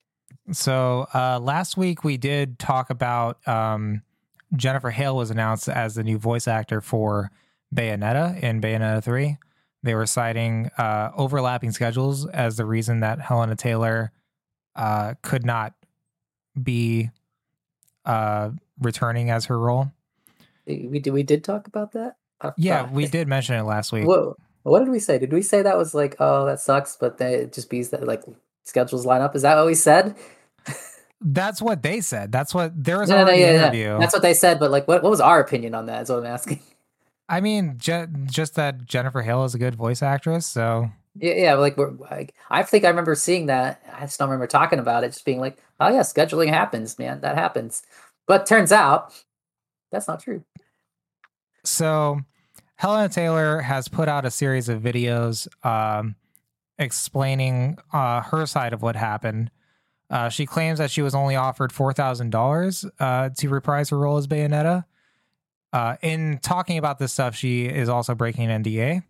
[0.51, 4.03] So uh last week we did talk about um
[4.55, 7.31] Jennifer Hale was announced as the new voice actor for
[7.75, 9.38] Bayonetta in Bayonetta 3.
[9.83, 14.12] They were citing uh, overlapping schedules as the reason that Hellena Taylor
[14.77, 15.75] uh, could not
[16.61, 17.11] be
[18.05, 19.90] uh, returning as her role.
[20.66, 22.16] We did we did talk about that.
[22.57, 24.07] Yeah, we did mention it last week.
[24.07, 24.37] Whoa.
[24.62, 25.18] What did we say?
[25.18, 28.07] Did we say that was like, oh, that sucks, but they it just be that
[28.07, 28.22] like
[28.64, 29.35] schedules line up?
[29.37, 30.16] Is that what we said?
[31.20, 32.33] That's what they said.
[32.33, 33.62] That's what there was No, no, no, yeah, an yeah.
[33.62, 33.98] interview.
[34.01, 36.03] That's what they said, but like, what, what was our opinion on that?
[36.03, 36.61] Is what I'm asking.
[37.29, 40.46] I mean, Je- just that Jennifer Hale is a good voice actress.
[40.46, 41.55] So Yeah, yeah.
[41.55, 43.81] Like, we're like, I think I remember seeing that.
[43.96, 45.12] I just don't remember talking about it.
[45.12, 47.20] Just being like, oh yeah, scheduling happens, man.
[47.20, 47.85] That happens.
[48.27, 49.14] But turns out
[49.92, 50.42] that's not true.
[51.64, 52.18] So,
[52.77, 56.16] Hellena Taylor has put out a series of videos um,
[56.83, 59.51] explaining uh, her side of what happened.
[60.11, 63.99] Uh, she claims that she was only offered four thousand dollars uh, to reprise her
[63.99, 64.85] role as Bayonetta.
[65.73, 69.05] Uh, in talking about this stuff, she is also breaking an NDA.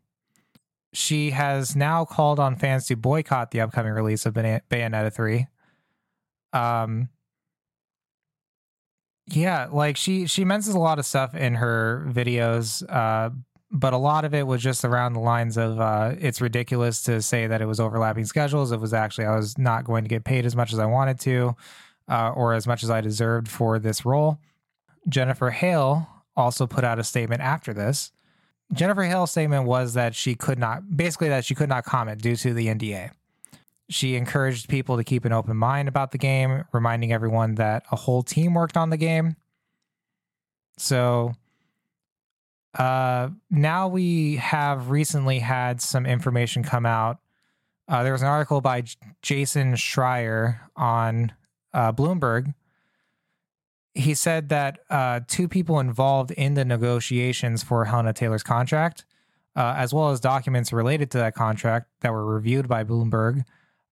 [0.93, 5.49] She has now called on fans to boycott the upcoming release of Bayonetta three.
[6.53, 7.09] Um,
[9.27, 13.31] yeah, like she she mentions a lot of stuff in her videos, uh,
[13.73, 17.23] but a lot of it was just around the lines of uh, it's ridiculous to
[17.23, 18.71] say that it was overlapping schedules.
[18.71, 21.19] It was actually I was not going to get paid as much as I wanted
[21.21, 21.57] to,
[22.07, 24.39] uh, or as much as I deserved for this role.
[25.09, 26.07] Jennifer Hale
[26.37, 28.13] also put out a statement after this.
[28.75, 32.37] Jennifer Hale's statement was that she could not, basically, that she could not comment due
[32.37, 33.11] to the NDA.
[33.89, 37.97] She encouraged people to keep an open mind about the game, reminding everyone that a
[37.97, 39.37] whole team worked on the game.
[40.79, 41.35] So
[42.75, 47.19] uh, now we have recently had some information come out.
[47.89, 51.33] Uh, there was an article by J- Jason Schreier on
[51.75, 52.55] uh, Bloomberg.
[53.95, 59.05] He said that uh, two people involved in the negotiations for Hellena Taylor's contract,
[59.55, 63.45] uh, as well as documents related to that contract that were reviewed by Bloomberg,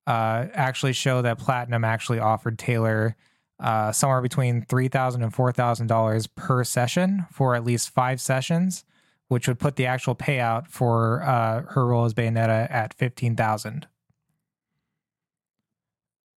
[0.07, 3.14] uh, actually show that Platinum actually offered Taylor
[3.61, 8.20] uh, somewhere between three thousand and four thousand dollars per session for at least five
[8.20, 8.85] sessions,
[9.29, 13.87] which would put the actual payout for uh, her role as Bayonetta at fifteen thousand.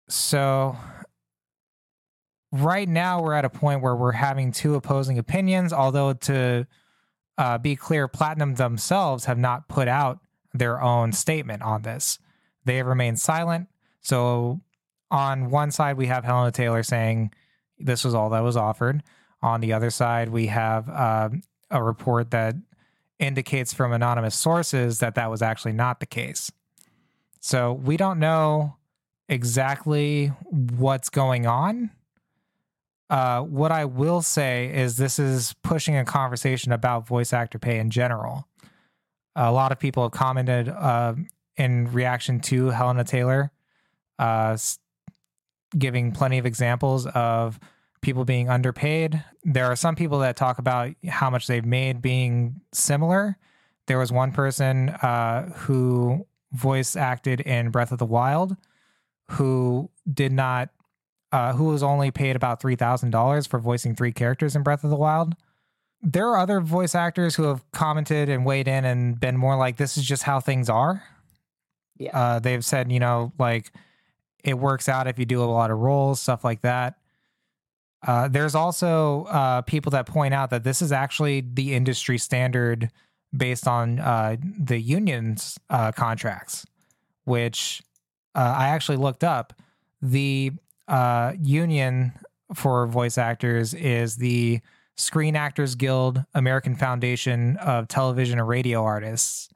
[0.10, 0.76] So
[2.52, 5.72] right now we're at a point where we're having two opposing opinions.
[5.72, 6.68] Although to
[7.38, 10.20] uh, be clear, Platinum themselves have not put out
[10.54, 12.20] their own statement on this.
[12.66, 13.68] They have remained silent.
[14.02, 14.60] So
[15.12, 17.32] on one side, we have Hellena Taylor saying
[17.78, 19.04] this was all that was offered.
[19.42, 21.30] On the other side, we have uh,
[21.70, 22.56] a report that
[23.20, 26.52] indicates from anonymous sources that that was actually not the case.
[27.40, 28.78] So we don't know
[29.28, 31.92] exactly what's going on.
[33.10, 37.78] Uh, what I will say is this is pushing a conversation about voice actor pay
[37.78, 38.48] in general.
[39.36, 41.16] A lot of people have commented uh,
[41.58, 43.52] in reaction to Hellena Taylor,
[44.18, 44.58] uh,
[45.78, 47.60] giving plenty of examples of
[48.02, 49.24] people being underpaid.
[49.44, 53.38] There are some people that talk about how much they've made being similar.
[53.88, 58.58] There was one person uh, who voice acted in Breath of the Wild
[59.32, 60.70] who did not,
[61.32, 64.96] uh, who was only paid about $3,000 for voicing three characters in Breath of the
[64.96, 65.36] Wild.
[66.02, 69.78] There are other voice actors who have commented and weighed in and been more like,
[69.78, 71.04] this is just how things are.
[71.98, 72.18] Yeah.
[72.18, 73.72] Uh, they've said, you know, like
[74.44, 76.96] it works out if you do a lot of roles, stuff like that.
[78.06, 82.90] Uh, there's also uh, people that point out that this is actually the industry standard
[83.36, 86.66] based on uh, the union's uh, contracts,
[87.26, 87.82] which
[88.36, 89.54] uh, I actually looked up.
[90.02, 90.52] The
[90.88, 92.14] uh, union
[92.54, 94.62] for voice actors is the
[94.96, 99.50] Screen Actors Guild American Foundation of Television and Radio Artists.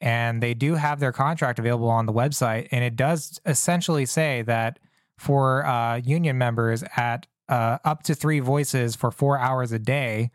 [0.00, 2.68] And they do have their contract available on the website.
[2.70, 4.78] And it does essentially say that
[5.16, 10.30] for uh, union members at uh, up to three voices for four hours a day,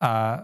[0.00, 0.42] uh,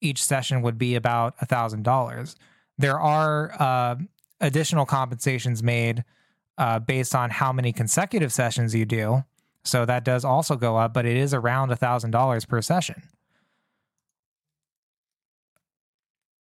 [0.00, 2.36] each session would be about a thousand dollars.
[2.78, 3.96] There are uh,
[4.40, 6.04] additional compensations made
[6.56, 9.24] uh, based on how many consecutive sessions you do,
[9.64, 13.02] so that does also go up, but it is around a thousand dollars per session.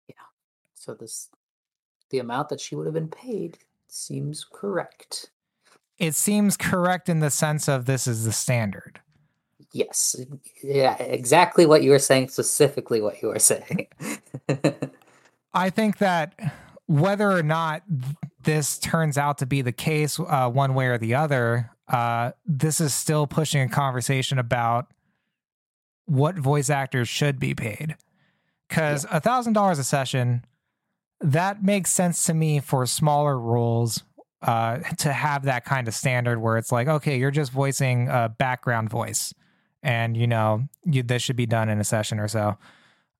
[0.07, 0.15] Yeah.
[0.75, 1.29] So this,
[2.09, 5.31] the amount that she would have been paid seems correct.
[5.97, 8.99] It seems correct in the sense of this is the standard.
[9.73, 10.15] Yes,
[10.63, 12.29] yeah, exactly what you were saying.
[12.29, 13.87] Specifically, what you were saying.
[15.53, 16.39] I think that
[16.85, 17.83] whether or not
[18.43, 22.79] this turns out to be the case, uh, one way or the other, uh, this
[22.79, 24.87] is still pushing a conversation about
[26.05, 27.95] what voice actors should be paid.
[28.67, 30.43] Because a thousand dollars a session,
[31.21, 34.03] that makes sense to me for smaller roles.
[34.39, 38.29] Uh, to have that kind of standard where it's like, okay, you're just voicing a
[38.29, 39.33] background voice,
[39.81, 42.55] and you know you, this should be done in a session or so.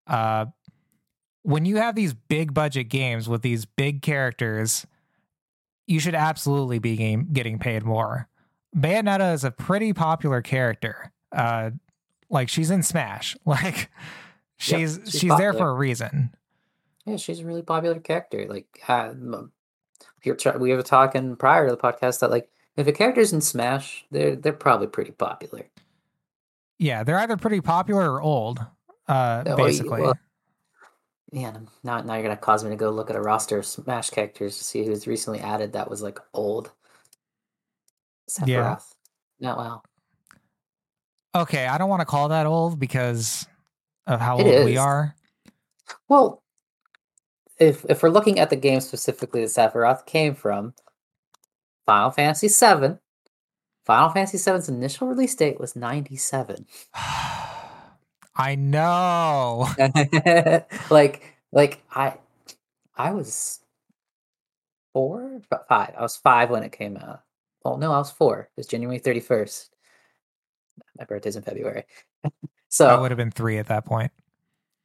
[0.05, 0.45] Uh,
[1.41, 4.86] when you have these big budget games with these big characters,
[5.88, 8.27] you should absolutely be game, getting paid more.
[8.75, 11.12] Bayonetta is a pretty popular character.
[11.31, 11.71] Uh,
[12.29, 13.36] like she's in Smash.
[13.45, 13.89] Like
[14.57, 16.36] she's she's she's, there for a reason.
[17.08, 18.46] Yeah, she's a really popular character.
[18.48, 19.52] Like, uh, m-
[20.26, 23.34] we were, tra- we were talking prior to the podcast that like if a character's
[23.34, 25.65] in Smash, they're they're probably pretty popular.
[26.80, 28.60] Yeah, they're either pretty popular or old.
[29.08, 30.02] Uh, Oh, basically.
[30.02, 30.13] well,
[31.32, 34.10] Yeah, now now you're gonna cause me to go look at a roster of Smash
[34.12, 36.72] characters to see who's recently added that was like old.
[38.30, 38.48] Sephiroth.
[38.50, 38.78] Yeah.
[39.39, 39.84] Not well,
[41.36, 43.48] okay, I don't want to call that old because
[44.08, 45.15] of how It old we are.
[46.10, 46.43] well,
[47.60, 50.74] if if we're looking at the game specifically that Sephiroth came from,
[51.86, 52.98] Final Fantasy VII.
[53.86, 56.65] Final Fantasy VII's initial release date was 97.
[58.39, 59.67] I know.
[60.89, 62.15] like like I
[62.96, 63.62] I was
[64.93, 65.93] four five.
[65.98, 67.22] I was five when it came out.
[67.63, 68.41] Well, no, I was four.
[68.41, 69.70] It was January 31st.
[71.00, 71.84] My birthday's in February.
[72.70, 74.12] So I would have been three at that point.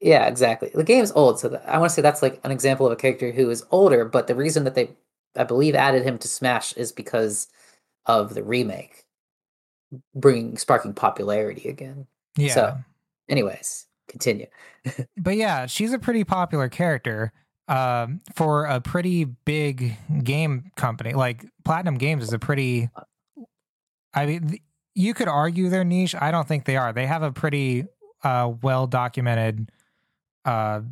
[0.03, 0.71] Yeah, exactly.
[0.75, 2.97] The game's old, so that, I want to say that's like an example of a
[2.97, 4.05] character who is older.
[4.05, 4.91] But the reason that they,
[5.37, 7.47] I believe, added him to Smash is because
[8.07, 9.05] of the remake,
[10.15, 12.07] bringing sparking popularity again.
[12.37, 12.55] Yeah.
[12.55, 12.77] So-
[13.29, 14.47] Anyways, continue.
[15.17, 17.33] but yeah, she's a pretty popular character
[17.69, 21.13] um, for a pretty big game company.
[21.15, 22.91] Like Platinum Games is a pretty.
[24.13, 24.63] I mean, th-
[24.95, 26.15] you could argue they're niche.
[26.21, 26.93] I don't think they are.
[26.93, 27.85] They have a pretty
[28.25, 29.71] uh, well documented
[30.45, 30.83] uh,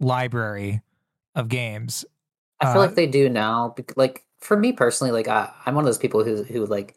[0.00, 0.82] library
[1.34, 2.04] of games.
[2.60, 3.74] I feel Uh, like they do now.
[3.96, 6.96] Like for me personally, like I, I'm one of those people who who like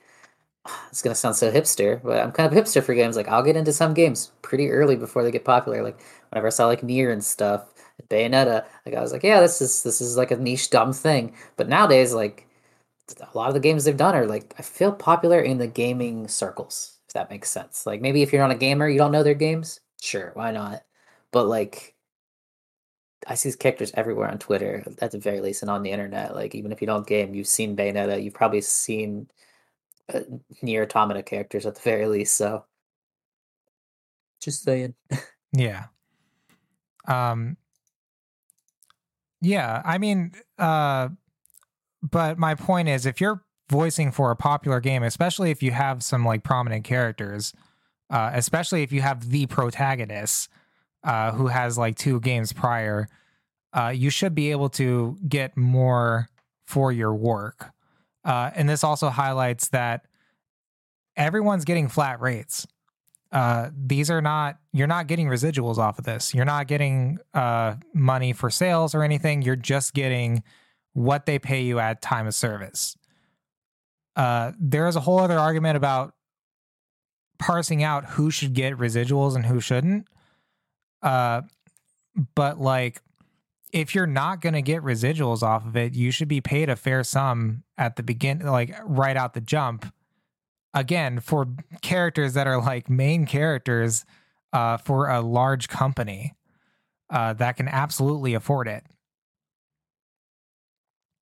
[0.92, 3.18] it's gonna sound so hipster, but I'm kind of hipster for games.
[3.18, 5.84] Like I'll get into some games pretty early before they get popular.
[5.84, 7.74] Like whenever I saw like Nier and stuff,
[8.10, 11.36] Bayonetta, like I was like, yeah, this is this is like a niche dumb thing.
[11.58, 12.48] But nowadays, like
[13.22, 16.28] a lot of the games they've done are like I feel popular in the gaming
[16.30, 17.00] circles.
[17.10, 17.86] If that makes sense.
[17.88, 19.82] Like maybe if you're not a gamer, you don't know their games.
[20.02, 20.85] Sure, why not?
[21.36, 21.94] But like
[23.28, 26.34] I see these characters everywhere on Twitter, at the very least, and on the internet.
[26.34, 28.24] Like, even if you don't game, you've seen Bayonetta.
[28.24, 29.30] You've probably seen
[30.14, 30.22] uh,
[30.62, 32.38] Nier Automata characters at the very least.
[32.38, 32.64] So,
[34.42, 34.96] just saying.
[35.52, 35.86] Yeah.
[37.06, 37.58] Um
[39.42, 41.10] Yeah, I mean uh
[42.02, 46.02] but my point is if you're voicing for a popular game, especially if you have
[46.02, 47.54] some like prominent characters,
[48.10, 50.50] uh especially if you have the protagonist
[51.06, 53.08] uh who has like two games prior,
[53.72, 56.28] uh you should be able to get more
[56.66, 57.72] for your work.
[58.26, 60.06] Uh and this also highlights that
[61.16, 62.68] everyone's getting flat rates.
[63.32, 66.34] Uh, these are not you're not getting residuals off of this.
[66.34, 69.42] You're not getting uh, money for sales or anything.
[69.42, 70.44] You're just getting
[70.94, 72.96] what they pay you at time of service.
[74.16, 76.14] Uh, there is a whole other argument about
[77.38, 80.08] parsing out who should get residuals and who shouldn't.
[81.06, 81.44] Uh,
[82.34, 83.02] but like,
[83.72, 86.76] if you're not going to get residuals off of it, you should be paid a
[86.76, 89.94] fair sum at the begin, like right out the jump.
[90.74, 91.48] Again, for
[91.82, 94.04] characters that are like main characters
[94.52, 96.34] uh, for a large company
[97.10, 98.84] uh, that can absolutely afford it.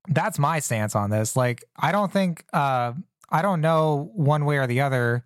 [0.07, 1.35] That's my stance on this.
[1.35, 2.93] Like, I don't think, uh,
[3.29, 5.23] I don't know one way or the other.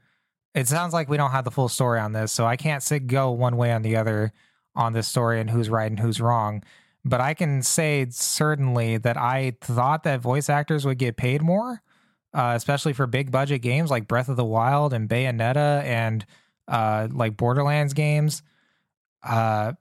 [0.55, 3.07] It sounds like we don't have the full story on this, so I can't sit
[3.07, 4.33] go one way on the other
[4.77, 6.63] on this story and who's right and who's wrong.
[7.03, 11.81] But I can say certainly that I thought that voice actors would get paid more,
[12.33, 16.25] uh, especially for big budget games like Breath of the Wild and Bayonetta and
[16.67, 18.43] uh, like Borderlands games.
[19.23, 19.73] Uh,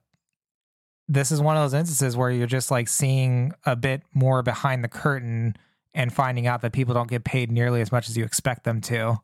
[1.07, 4.83] this is one of those instances where you're just like seeing a bit more behind
[4.83, 5.55] the curtain
[5.93, 8.81] and finding out that people don't get paid nearly as much as you expect them
[8.81, 9.19] to.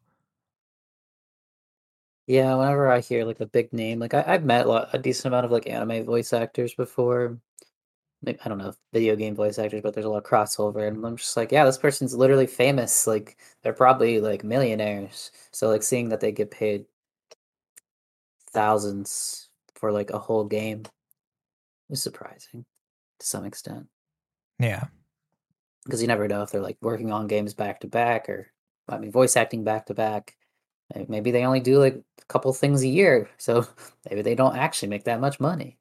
[2.27, 4.99] Yeah, whenever I hear like a big name, like I, I've met a, lot, a
[4.99, 7.37] decent amount of like anime voice actors before.
[8.21, 11.05] Maybe, I don't know video game voice actors, but there's a lot of crossover, and
[11.05, 13.05] I'm just like, yeah, this person's literally famous.
[13.07, 15.31] Like they're probably like millionaires.
[15.51, 16.85] So like seeing that they get paid
[18.51, 20.83] thousands for like a whole game
[21.89, 22.65] is surprising
[23.19, 23.87] to some extent.
[24.59, 24.85] Yeah,
[25.83, 28.51] because you never know if they're like working on games back to back or
[28.87, 30.35] I mean voice acting back to back.
[31.07, 33.67] Maybe they only do like a couple things a year, so
[34.09, 35.77] maybe they don't actually make that much money.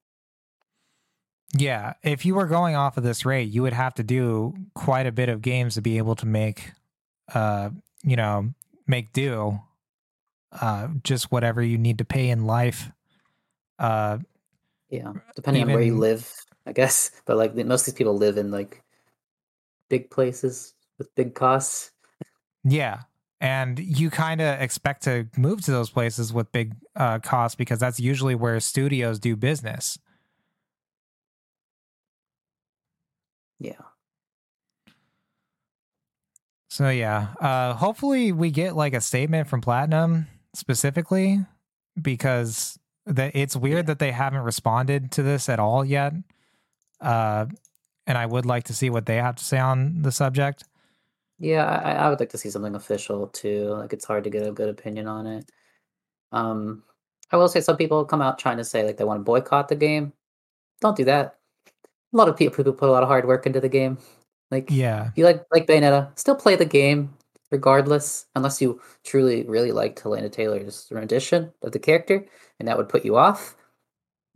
[1.54, 5.06] Yeah, if you were going off of this rate, you would have to do quite
[5.06, 6.72] a bit of games to be able to make,
[7.34, 7.70] uh,
[8.02, 8.54] you know,
[8.86, 9.60] make do.
[10.50, 12.90] Uh, just whatever you need to pay in life.
[13.78, 14.18] Uh,
[14.90, 16.30] yeah, depending even, on where you live,
[16.66, 17.10] I guess.
[17.24, 18.82] But like most of these people live in like
[19.88, 21.90] big places with big costs.
[22.64, 23.00] Yeah,
[23.42, 27.80] and you kind of expect to move to those places with big uh, costs because
[27.80, 29.98] that's usually where studios do business.
[33.58, 33.72] Yeah.
[36.70, 41.44] So yeah, uh, hopefully we get like a statement from Platinum specifically
[42.00, 46.12] because that it's weird that they haven't responded to this at all yet.
[47.00, 47.46] Uh,
[48.06, 50.62] and I would like to see what they have to say on the subject.
[51.42, 53.70] Yeah, I, I would like to see something official too.
[53.70, 55.50] Like it's hard to get a good opinion on it.
[56.30, 56.84] Um,
[57.32, 59.66] I will say some people come out trying to say like they want to boycott
[59.66, 60.12] the game.
[60.80, 61.38] Don't do that.
[62.12, 63.98] A lot of people people put a lot of hard work into the game.
[64.52, 67.12] Like yeah, you like like Bayonetta, still play the game
[67.50, 72.24] regardless, unless you truly really liked Hellena Taylor's rendition of the character,
[72.60, 73.56] and that would put you off.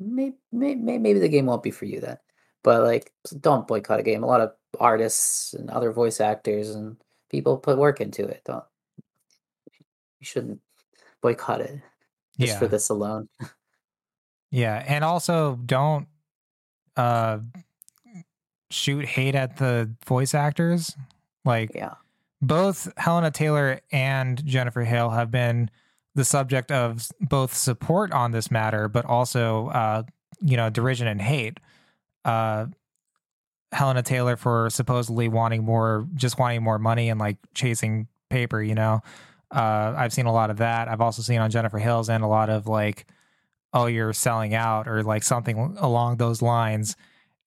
[0.00, 2.18] Maybe maybe, maybe the game won't be for you then.
[2.64, 4.24] But like, don't boycott a game.
[4.24, 6.96] A lot of artists and other voice actors and
[7.30, 8.42] people put work into it.
[8.44, 8.64] Don't
[10.20, 10.60] you shouldn't
[11.20, 11.80] boycott it
[12.38, 12.58] just yeah.
[12.58, 13.28] for this alone.
[14.50, 16.06] yeah, and also don't
[16.96, 17.38] uh
[18.70, 20.96] shoot hate at the voice actors.
[21.44, 21.94] Like yeah.
[22.42, 25.70] both Hellena Taylor and Jennifer Hale have been
[26.14, 30.02] the subject of both support on this matter, but also uh,
[30.40, 31.58] you know, derision and hate.
[32.24, 32.66] Uh
[33.72, 38.74] Hellena Taylor for supposedly wanting more, just wanting more money and like chasing paper, you
[38.74, 39.00] know.
[39.50, 40.88] Uh, I've seen a lot of that.
[40.88, 43.06] I've also seen on Jennifer Hale's and a lot of like,
[43.72, 46.96] oh, you're selling out or like something along those lines.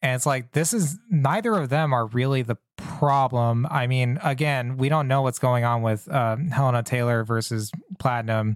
[0.02, 3.68] And it's like, this is neither of them are really the problem.
[3.70, 8.56] I mean, again, we don't know what's going on with uh, Hellena Taylor versus Platinum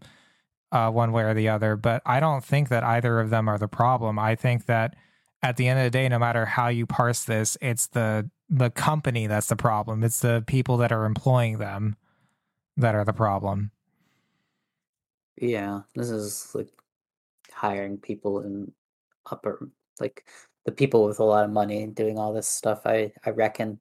[0.72, 3.58] uh, one way or the other, but I don't think that either of them are
[3.58, 4.18] the problem.
[4.18, 4.96] I think that
[5.44, 8.70] at the end of the day, no matter how you parse this, it's the the
[8.70, 10.04] company that's the problem.
[10.04, 11.98] It's the people that are employing them
[12.78, 13.72] that are the problem.
[15.40, 16.70] Yeah, this is like
[17.52, 18.72] hiring people in
[19.30, 19.70] upper
[20.00, 20.26] like
[20.66, 22.82] the people with a lot of money doing all this stuff.
[22.86, 23.80] I I reckon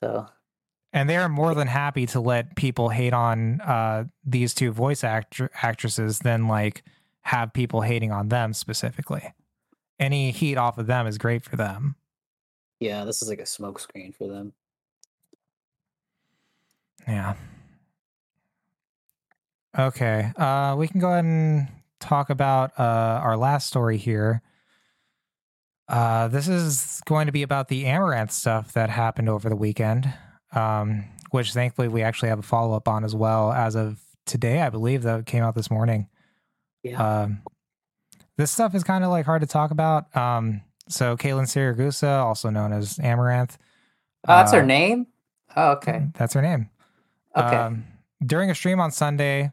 [0.00, 0.26] so.
[0.92, 5.04] And they are more than happy to let people hate on uh, these two voice
[5.04, 6.82] act- actresses than like
[7.20, 9.32] have people hating on them specifically
[10.00, 11.94] any heat off of them is great for them.
[12.80, 14.54] Yeah, this is like a smokescreen for them.
[17.06, 17.34] Yeah.
[19.78, 20.32] Okay.
[20.36, 21.68] Uh, we can go ahead and
[22.00, 24.42] talk about uh, our last story here.
[25.88, 30.12] Uh, this is going to be about the Amouranth stuff that happened over the weekend,
[30.52, 34.60] um, which thankfully we actually have a follow up on as well as of today,
[34.60, 36.08] I believe, that came out this morning.
[36.82, 37.22] Yeah.
[37.22, 37.42] Um,
[38.40, 40.14] this stuff is kind of like hard to talk about.
[40.16, 43.56] Um, so Kaitlyn Siragusa, also known as Amouranth,
[44.26, 45.06] oh, that's her uh, name.
[45.56, 46.06] Oh, okay.
[46.14, 46.70] that's her name.
[47.36, 47.56] Okay.
[47.56, 47.84] Um,
[48.24, 49.52] during a stream on Sunday,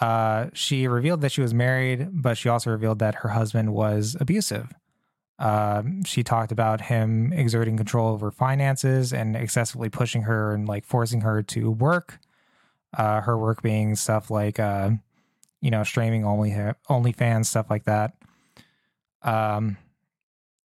[0.00, 4.16] uh, she revealed that she was married, but she also revealed that her husband was
[4.20, 4.72] abusive.
[5.38, 10.84] Um, she talked about him exerting control over finances and excessively pushing her and like
[10.84, 12.18] forcing her to work.
[12.96, 14.90] Uh, her work being stuff like, uh,
[15.60, 18.14] you know, streaming only OnlyFans stuff like that.
[19.22, 19.76] Um,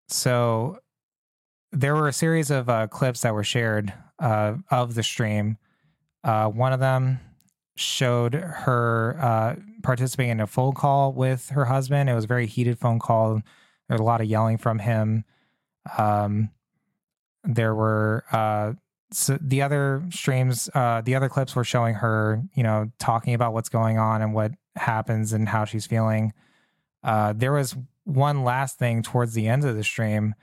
[0.08, 0.80] so
[1.72, 5.58] there were a series of uh, clips that were shared uh, of the stream.
[6.24, 7.20] Uh, one of them
[7.76, 12.10] showed her uh, participating in a phone call with her husband.
[12.10, 13.36] It was a very heated phone call.
[13.36, 15.24] There was a lot of yelling from him.
[15.98, 16.50] Um,
[17.44, 18.74] there were uh,
[19.12, 23.54] so the other streams, uh, the other clips were showing her, you know, talking about
[23.54, 26.34] what's going on and what happens and how she's feeling.
[27.04, 27.76] Uh, there was
[28.10, 30.36] one last thing towards the end of the stream,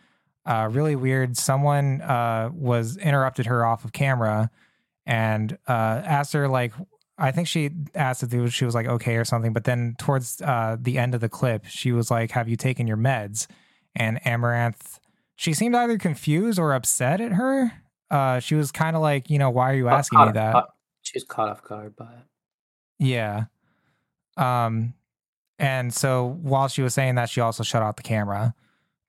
[0.44, 1.36] uh, really weird.
[1.36, 4.50] Someone uh, was interrupted her off of camera
[5.04, 6.72] and uh, asked her like,
[7.18, 9.52] I think she asked if she was like okay or something.
[9.52, 12.86] But then towards uh, the end of the clip, she was like, "Have you taken
[12.86, 13.46] your meds?"
[13.94, 14.98] And Amouranth,
[15.34, 17.72] she seemed either confused or upset at her.
[18.10, 20.66] Uh, she was kind of like, you know, why are you asking me that?
[21.02, 22.24] she was caught off guard by it.
[22.98, 23.44] Yeah.
[24.36, 24.94] Um,
[25.58, 28.54] and so while she was saying that, she also shut off the camera,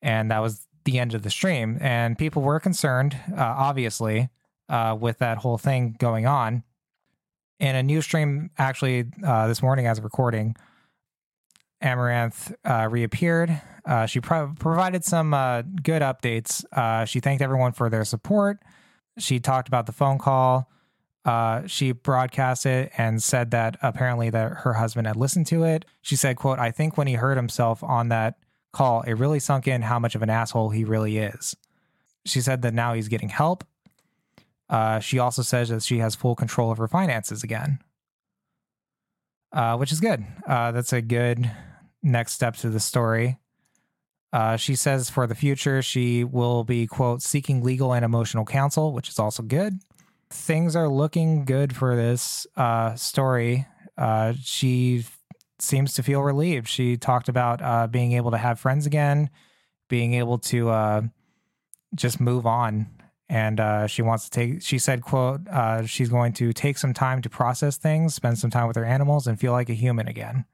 [0.01, 1.77] and that was the end of the stream.
[1.81, 4.29] And people were concerned, uh, obviously,
[4.69, 6.63] uh, with that whole thing going on.
[7.59, 10.55] In a new stream, actually, uh, this morning as of recording,
[11.83, 13.61] Amouranth uh, reappeared.
[13.85, 16.63] Uh, she pro- provided some uh, good updates.
[17.07, 18.59] She thanked everyone for their support.
[19.17, 20.69] She talked about the phone call.
[21.27, 25.83] Uh, she it and said that apparently that her husband had listened to it.
[26.01, 28.35] She said, "quote I think when he heard himself on that
[28.71, 31.53] call, it really sunk in how much of an asshole he really is."
[32.25, 33.65] She said that now he's getting help.
[34.69, 37.79] Uh, she also says that she has full control of her finances again,
[39.51, 40.25] uh, which is good.
[40.47, 41.51] Uh, that's a good
[42.01, 43.37] next step to the story.
[44.31, 48.93] Uh, she says for the future, she will be, quote, seeking legal and emotional counsel,
[48.93, 49.79] which is also good.
[50.29, 53.65] Things are looking good for this uh, story.
[53.97, 55.05] Uh, she
[55.59, 56.67] seems to feel relieved.
[56.67, 59.29] She talked about uh, being able to have friends again,
[59.89, 61.01] being able to uh,
[61.95, 62.87] just move on.
[63.29, 66.93] And uh, she wants to take, she said, quote, uh, she's going to take some
[66.93, 70.07] time to process things, spend some time with her animals, and feel like a human
[70.07, 70.45] again,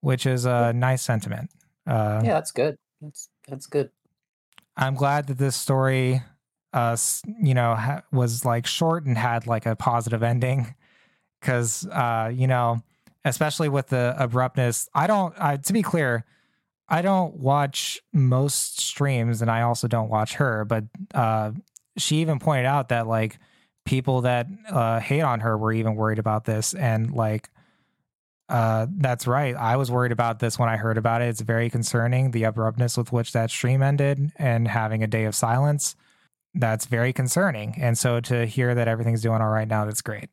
[0.00, 1.50] which is a nice sentiment.
[1.86, 2.76] Uh, Yeah, that's good.
[3.02, 3.90] That's that's good.
[4.76, 6.22] I'm glad that this story,
[6.72, 6.96] uh,
[7.40, 10.74] you know, ha- was like short and had like a positive ending.
[11.40, 12.82] Cause, uh, you know,
[13.24, 16.24] especially with the abruptness, I don't, to be clear,
[16.88, 21.50] I don't watch most streams and I also don't watch her, but, uh,
[21.96, 23.38] she even pointed out that like
[23.84, 26.74] people that, uh, hate on her were even worried about this.
[26.74, 27.50] And like,
[28.48, 29.56] uh, that's right.
[29.56, 31.28] I was worried about this when I heard about it.
[31.28, 35.34] It's very concerning the abruptness with which that stream ended and having a day of
[35.34, 35.96] silence.
[36.54, 37.74] That's very concerning.
[37.80, 40.28] And so to hear that everything's doing all right now, that's great.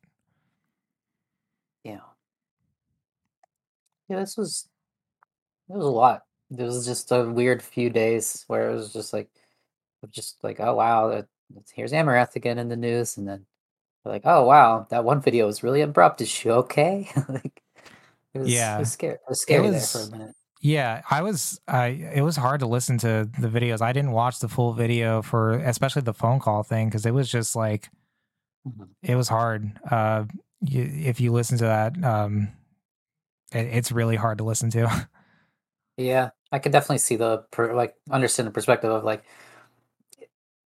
[1.84, 2.00] Yeah.
[4.08, 4.68] Yeah, this was
[5.68, 6.22] it was a lot.
[6.50, 9.30] It was just a weird few days where it was just like
[10.10, 11.22] just like, oh wow,
[11.74, 13.46] here's Amouranth again in the news, and then
[14.04, 16.20] like, oh wow, that one video was really abrupt.
[16.20, 17.08] Is she okay?
[17.28, 17.62] like
[18.34, 18.76] it was, Yeah.
[18.76, 19.14] it was scary.
[19.14, 20.34] It was scary there was- for a minute.
[20.60, 21.58] Yeah, I was.
[21.66, 23.80] I it was hard to listen to the videos.
[23.80, 27.30] I didn't watch the full video for, especially the phone call thing, because it was
[27.30, 27.88] just like
[28.68, 28.88] Mhm.
[29.02, 29.72] it was hard.
[29.90, 30.24] Uh,
[30.62, 32.48] you, if you listen to that, um,
[33.52, 35.08] it, it's really hard to listen to.
[35.96, 39.24] Yeah, I could definitely see the per, like understand the perspective of like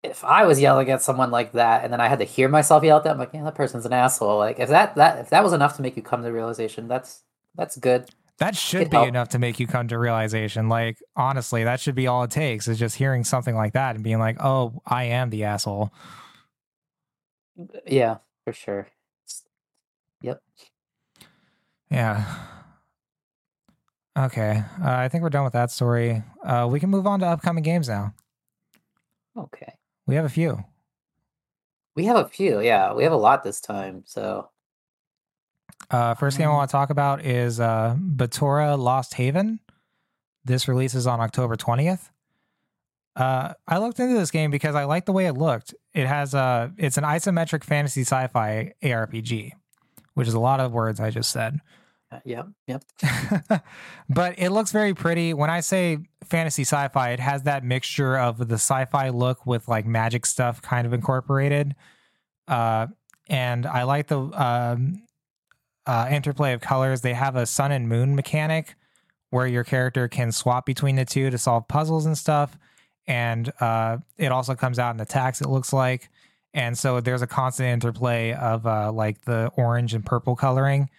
[0.03, 2.83] if I was yelling at someone like that and then I had to hear myself
[2.83, 4.37] yell at them, I'm like, yeah, that person's an asshole.
[4.37, 6.87] Like if that that if that was enough to make you come to the realization,
[6.87, 7.23] that's
[7.55, 8.09] that's good.
[8.39, 10.67] That should be enough to make you come to realization.
[10.67, 14.03] Like, honestly, that should be all it takes is just hearing something like that and
[14.03, 15.91] being like, oh, I am the asshole.
[17.85, 18.87] Yeah, for sure.
[20.21, 20.41] Yep.
[21.91, 22.25] Yeah.
[24.17, 24.63] Okay.
[24.81, 26.23] Uh, I think we're done with that story.
[26.43, 28.13] Uh, we can move on to upcoming games now.
[29.37, 29.73] Okay.
[30.05, 30.63] We have a few.
[31.95, 32.59] We have a few.
[32.59, 34.03] Yeah, we have a lot this time.
[34.05, 34.49] So
[35.89, 39.59] Uh, first game I Um, want to talk about is uh, Batora Lost Haven.
[40.45, 42.09] This releases on October 20th.
[43.15, 45.75] Uh, I looked into this game because I like the way it looked.
[45.93, 49.51] It has a, it's an isometric fantasy sci-fi ARPG,
[50.15, 51.59] which is a lot of words I just said.
[52.11, 52.83] Uh, yep, yep.
[54.09, 55.33] but it looks very pretty.
[55.33, 59.85] When I say fantasy sci-fi, it has that mixture of the sci-fi look with like
[59.85, 61.75] magic stuff kind of incorporated.
[62.47, 62.87] Uh,
[63.27, 65.03] and I like the um,
[65.85, 67.01] uh, interplay of colors.
[67.01, 68.75] They have a sun and moon mechanic
[69.29, 72.57] where your character can swap between the two to solve puzzles and stuff.
[73.07, 75.41] And uh, it also comes out in the attacks.
[75.41, 76.09] It looks like,
[76.53, 80.89] and so there's a constant interplay of uh, like the orange and purple coloring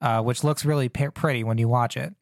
[0.00, 2.14] uh, which looks really p- pretty when you watch it.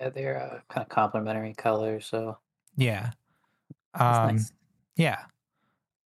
[0.00, 2.06] Yeah, they're uh, kind of complementary colors.
[2.06, 2.38] So
[2.76, 3.10] yeah,
[3.94, 4.52] um, nice.
[4.96, 5.24] yeah.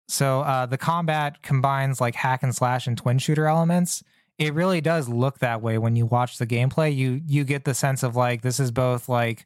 [0.08, 4.04] So uh, the combat combines like hack and slash and twin shooter elements.
[4.38, 6.96] It really does look that way when you watch the gameplay.
[6.96, 9.46] You you get the sense of like this is both like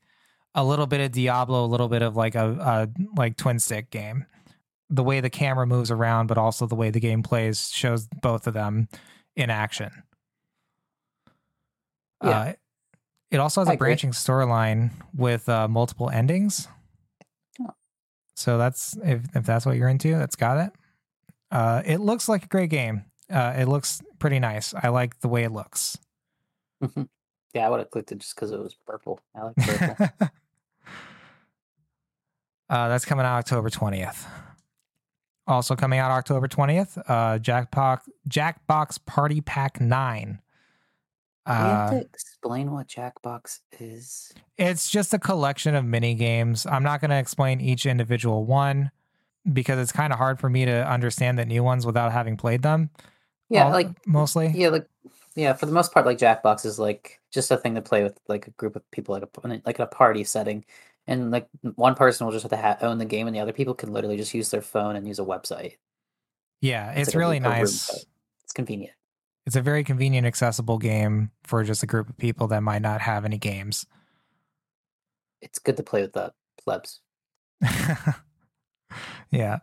[0.56, 3.90] a little bit of Diablo, a little bit of like a, a like twin stick
[3.92, 4.26] game.
[4.90, 8.48] The way the camera moves around, but also the way the game plays shows both
[8.48, 8.88] of them
[9.36, 9.92] in action.
[12.24, 12.30] Yeah.
[12.30, 12.54] Uh,
[13.30, 16.68] it also has I a branching storyline with uh, multiple endings.
[17.62, 17.74] Oh.
[18.36, 20.72] So that's if if that's what you're into, that's got it.
[21.52, 23.06] Uh, it looks like a great game.
[23.30, 24.74] Uh, it looks pretty nice.
[24.74, 25.98] I like the way it looks.
[27.54, 29.20] yeah, I would have clicked it just because it was purple.
[29.36, 30.10] I like purple.
[32.70, 34.26] uh, that's coming out October twentieth.
[35.46, 40.40] Also coming out October twentieth, uh, Jackbox Jackbox Party Pack Nine
[41.48, 44.34] you have to uh, explain what Jackbox is.
[44.58, 46.66] It's just a collection of mini games.
[46.66, 48.92] I'm not going to explain each individual one
[49.54, 52.64] because it's kind of hard for me to understand the new ones without having played
[52.64, 52.90] them.
[53.50, 54.52] Yeah, all, like mostly.
[54.56, 54.88] Yeah, like
[55.36, 58.20] yeah, for the most part, like Jackbox is like just a thing to play with
[58.28, 60.66] like a group of people, like a like a party setting,
[61.06, 63.54] and like one person will just have to ha- own the game, and the other
[63.54, 65.76] people can literally just use their phone and use a website.
[66.62, 68.06] Yeah, it's, it's like really a, nice.
[68.44, 68.94] It's convenient
[69.48, 73.00] it's a very convenient, accessible game for just a group of people that might not
[73.00, 73.86] have any games.
[75.42, 77.00] It's good to play with the plebs.
[79.32, 79.60] yeah.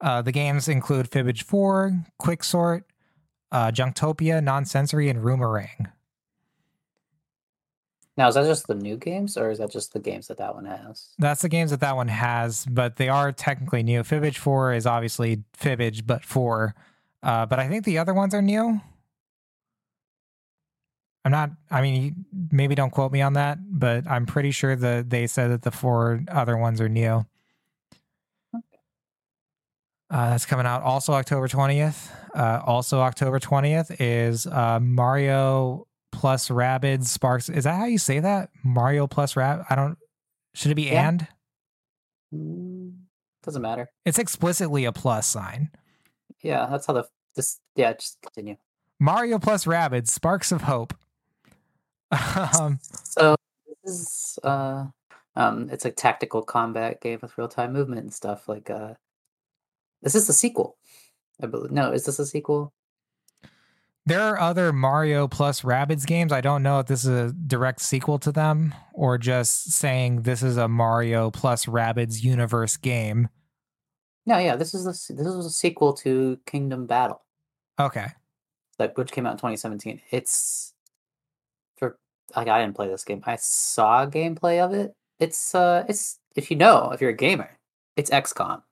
[0.00, 2.82] Uh, the games include Fibbage 4, Quicksort,
[3.52, 5.90] uh, Junktopia, Nonsensory, and Roomerang.
[8.16, 10.54] Now, is that just the new games, or is that just the games that that
[10.54, 11.08] one has?
[11.18, 14.02] That's the games that that one has, but they are technically new.
[14.02, 16.74] Fibbage 4 is obviously Fibbage, but 4.
[17.24, 18.80] Uh, but I think the other ones are new.
[21.24, 21.50] I'm not.
[21.70, 25.50] I mean, maybe don't quote me on that, but I'm pretty sure that they said
[25.50, 27.24] that the four other ones are new.
[30.10, 32.10] Uh, that's coming out also October 20th.
[32.34, 37.48] Uh, also October 20th is uh, Mario plus Rabbids Sparks.
[37.48, 38.50] Is that how you say that?
[38.62, 39.64] Mario plus Rab?
[39.70, 39.96] I don't.
[40.54, 41.08] Should it be yeah.
[41.08, 41.26] and?
[42.34, 42.94] Mm,
[43.42, 43.88] doesn't matter.
[44.04, 45.70] It's explicitly a plus sign.
[46.42, 47.58] Yeah, that's how the this.
[47.74, 48.56] Yeah, just continue.
[49.00, 50.94] Mario plus Rabbids Sparks of Hope
[52.60, 53.36] um, so
[53.84, 54.86] this is uh,
[55.36, 58.48] um, it's a tactical combat game with real time movement and stuff.
[58.48, 58.94] Like, uh,
[60.04, 60.76] this is the sequel.
[61.42, 61.72] I believe.
[61.72, 62.72] No, is this a sequel?
[64.06, 66.30] There are other Mario plus Rabbids games.
[66.30, 70.42] I don't know if this is a direct sequel to them or just saying this
[70.42, 73.28] is a Mario plus Rabbids universe game.
[74.26, 77.22] No, yeah, this is a, this is a sequel to Kingdom Battle.
[77.80, 78.08] Okay.
[78.78, 80.02] That which came out in 2017.
[80.10, 80.74] It's
[82.36, 83.22] like I didn't play this game.
[83.24, 84.94] I saw gameplay of it.
[85.18, 87.58] It's uh it's if you know, if you're a gamer,
[87.96, 88.62] it's XCOM.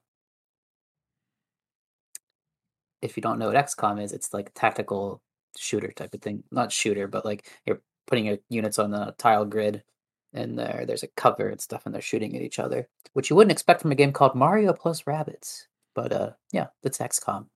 [3.02, 5.20] If you don't know what XCOM is, it's like tactical
[5.58, 6.44] shooter type of thing.
[6.50, 9.82] Not shooter, but like you're putting your units on the tile grid
[10.32, 13.36] and there there's a cover and stuff and they're shooting at each other, which you
[13.36, 15.64] wouldn't expect from a game called Mario plus Rabbids.
[15.94, 17.46] But uh yeah, that's XCOM.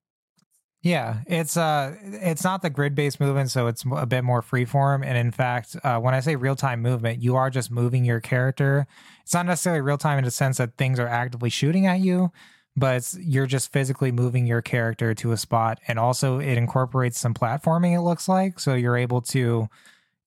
[0.82, 5.04] Yeah, it's uh, it's not the grid-based movement, so it's a bit more freeform.
[5.04, 8.86] And in fact, uh, when I say real-time movement, you are just moving your character.
[9.22, 12.30] It's not necessarily real-time in the sense that things are actively shooting at you,
[12.76, 15.80] but you're just physically moving your character to a spot.
[15.88, 17.96] And also, it incorporates some platforming.
[17.96, 19.68] It looks like so you're able to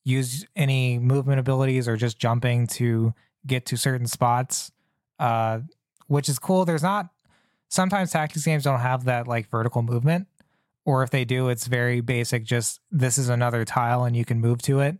[0.04, 3.14] use any movement abilities or just jumping to
[3.46, 4.72] get to certain spots,
[5.20, 5.60] uh,
[6.08, 6.66] which is cool.
[6.66, 7.10] There's not
[7.70, 10.28] sometimes tactics games don't have that like vertical movement
[10.90, 12.44] or if they do, it's very basic.
[12.44, 14.98] Just this is another tile and you can move to it.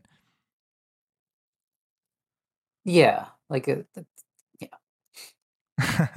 [2.86, 3.84] Yeah, like uh.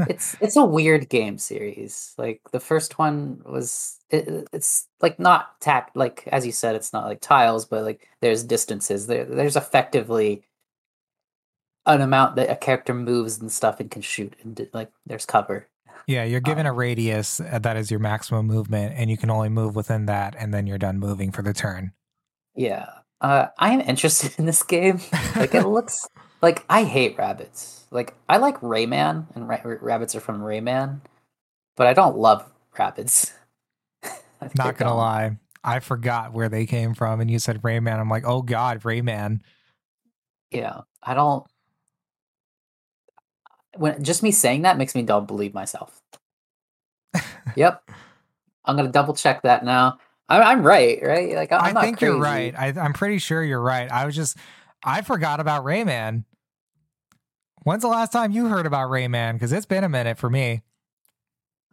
[0.09, 2.15] It's it's a weird game series.
[2.19, 6.93] Like the first one was it, it's like not tact like as you said it's
[6.93, 9.07] not like tiles but like there's distances.
[9.07, 10.43] There there's effectively
[11.87, 15.69] an amount that a character moves and stuff and can shoot and like there's cover.
[16.07, 19.31] Yeah, you're given Um, a radius uh, that is your maximum movement, and you can
[19.31, 21.93] only move within that, and then you're done moving for the turn.
[22.57, 22.89] Yeah.
[23.21, 25.01] Uh, I am interested in this game.
[25.37, 26.09] Like it looks
[26.43, 27.85] like I hate Rabbids.
[27.91, 31.01] Like I like Rayman, and ra- Rabbids are from Rayman,
[31.77, 32.45] but I don't love
[32.77, 33.33] Rabbids.
[34.55, 34.97] Not gonna dumb.
[34.97, 37.99] lie, I forgot where they came from, and you said Rayman.
[37.99, 39.41] I'm like, oh god, Rayman.
[40.51, 41.47] Yeah, I don't.
[43.77, 46.03] When just me saying that makes me don't believe myself.
[47.57, 47.89] yep,
[48.65, 49.99] I'm gonna double check that now.
[50.29, 51.35] I'm, I'm right, right?
[51.35, 52.55] Like I'm I think you're right.
[52.57, 53.91] I, I'm pretty sure you're right.
[53.91, 54.37] I was just,
[54.85, 56.25] I forgot about Rayman.
[57.65, 59.35] When's the last time you heard about Rayman?
[59.35, 60.63] Because it's been a minute for me.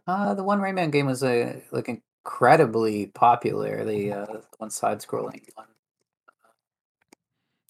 [0.06, 3.84] Uh, the one Rayman game was uh, like incredibly popular.
[3.84, 4.26] The uh,
[4.58, 5.66] one side-scrolling one.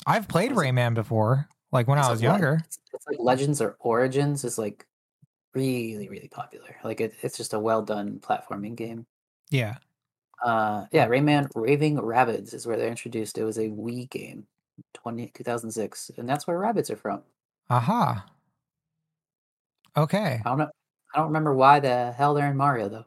[0.06, 2.60] I've played Rayman before, like when I was like younger.
[2.64, 4.86] It's, it's like Legends or Origins is like
[5.54, 6.76] really, really popular.
[6.84, 9.06] Like it, it's just a well done platforming game.
[9.50, 9.76] Yeah.
[10.42, 13.36] Uh, yeah, Rayman Raving Rabbids is where they're introduced.
[13.36, 14.46] It was a Wii game,
[14.94, 17.22] 20, 2006, and that's where Rabbids are from.
[17.70, 18.26] Aha.
[19.96, 20.40] Okay.
[20.44, 20.70] I don't know.
[21.14, 23.04] I don't remember why the hell they're in Mario though.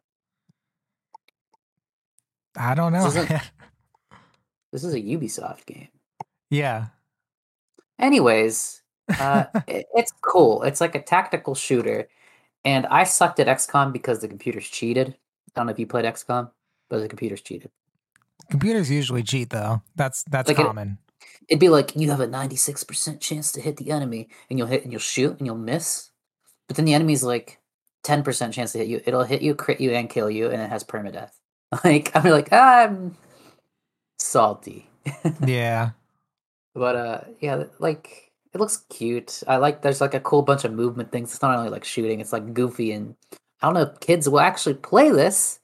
[2.56, 3.04] I don't know.
[3.04, 3.42] This isn't-
[4.72, 5.90] This is a Ubisoft game.
[6.50, 6.88] yeah.
[8.00, 8.82] Anyways,
[9.20, 10.64] uh, it, it's cool.
[10.64, 12.08] It's like a tactical shooter,
[12.66, 15.10] and I sucked at XCOM because the computers cheated.
[15.10, 16.50] I don't know if you played XCOM,
[16.90, 17.70] but the computers cheated.
[18.50, 19.84] Computers usually cheat though.
[19.96, 20.98] That's that's Like common.
[21.48, 24.58] It'd be like you have a ninety six percent chance to hit the enemy, and
[24.58, 26.12] you'll hit and you'll shoot and you'll miss,
[26.68, 27.60] but then the enemy's like
[28.04, 29.02] ten percent chance to hit you.
[29.06, 31.32] It'll hit you, crit you, and kill you, and it has permadeath.
[31.84, 33.18] Like I'm like I'm
[34.20, 34.90] salty.
[35.46, 35.92] yeah.
[36.76, 39.42] But uh yeah, like it looks cute.
[39.48, 41.34] I like there's like a cool bunch of movement things.
[41.34, 43.16] It's not only like shooting, it's like goofy and
[43.62, 45.60] I don't know if kids will actually play this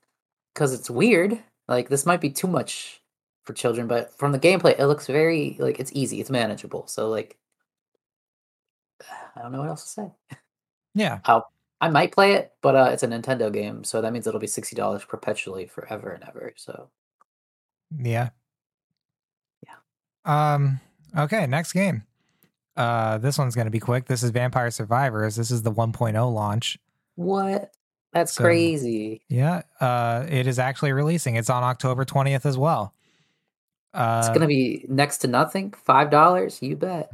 [0.54, 1.38] because it's weird.
[1.68, 3.02] Like this might be too much
[3.50, 6.86] for children, but from the gameplay it looks very like it's easy, it's manageable.
[6.86, 7.36] So like
[9.36, 10.38] I don't know what else to say.
[10.94, 11.20] Yeah.
[11.26, 11.42] I,
[11.82, 14.46] I might play it, but uh it's a Nintendo game, so that means it'll be
[14.48, 16.54] sixty dollars perpetually forever and ever.
[16.58, 16.90] So
[17.98, 18.30] Yeah.
[19.66, 19.74] Yeah.
[20.26, 20.80] Um.
[21.18, 21.48] Okay.
[21.48, 22.04] Next game.
[22.78, 24.06] Uh, this one's gonna be quick.
[24.06, 25.36] This is Vampire Survivors.
[25.36, 26.78] This is the 1.0 launch.
[27.16, 27.74] what?
[28.14, 29.22] That's So- crazy.
[29.28, 29.62] Yeah.
[29.80, 31.36] Uh, it is actually releasing.
[31.36, 32.94] It's on October 20th as well.
[33.94, 35.72] Uh, It's gonna be next to nothing.
[35.84, 37.10] Five dollars, you bet.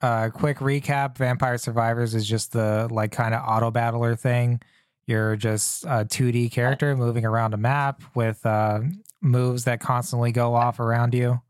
[0.00, 4.60] uh, quick recap: Vampire Survivors is just the like kind of auto battler thing.
[5.06, 8.80] You're just a 2D character moving around a map with uh,
[9.22, 11.40] moves that constantly go off around you.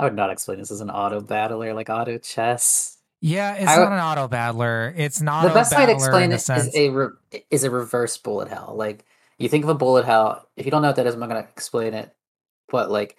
[0.00, 2.98] I would not explain this as an auto battler, like auto chess.
[3.20, 4.92] Yeah, it's I not would- an auto battler.
[4.96, 7.08] It's not the best way to explain it is a re-
[7.50, 8.74] is a reverse bullet hell.
[8.76, 9.04] Like
[9.38, 10.46] you think of a bullet hell.
[10.56, 12.14] If you don't know what that is, I'm not gonna explain it.
[12.68, 13.16] But like,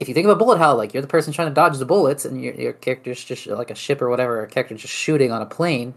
[0.00, 1.84] if you think of a bullet hell, like you're the person trying to dodge the
[1.84, 5.30] bullets, and your your character's just like a ship or whatever, a character just shooting
[5.32, 5.94] on a plane.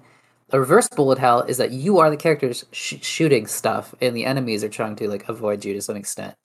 [0.52, 4.26] A reverse bullet hell is that you are the characters sh- shooting stuff, and the
[4.26, 6.36] enemies are trying to like avoid you to some extent.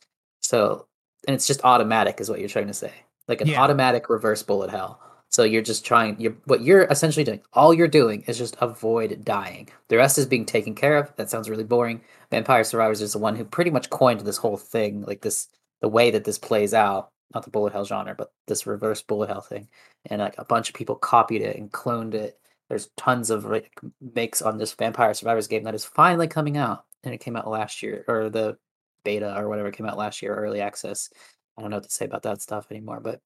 [0.41, 0.87] So,
[1.27, 2.93] and it's just automatic, is what you're trying to say,
[3.27, 3.61] like an Yeah.
[3.63, 5.01] automatic reverse bullet hell.
[5.31, 6.19] So you're just trying.
[6.19, 7.41] You're what you're essentially doing.
[7.53, 9.69] All you're doing is just avoid dying.
[9.89, 11.15] The rest is being taken care of.
[11.17, 12.01] That sounds really boring.
[12.31, 15.49] Vampire Survivors is the one who pretty much coined this whole thing, like this,
[15.83, 17.11] the way that this plays out.
[17.35, 19.69] Not the bullet hell genre, but this reverse bullet hell thing.
[20.07, 22.39] And like a bunch of people copied it and cloned it.
[22.69, 23.79] There's tons of like,
[24.15, 27.49] makes on this Vampire Survivors game that is finally coming out, and it came out
[27.49, 28.59] last year, or the
[29.05, 31.11] beta or whatever came out last year, early access.
[31.57, 33.21] I don't know what to say about that stuff anymore, but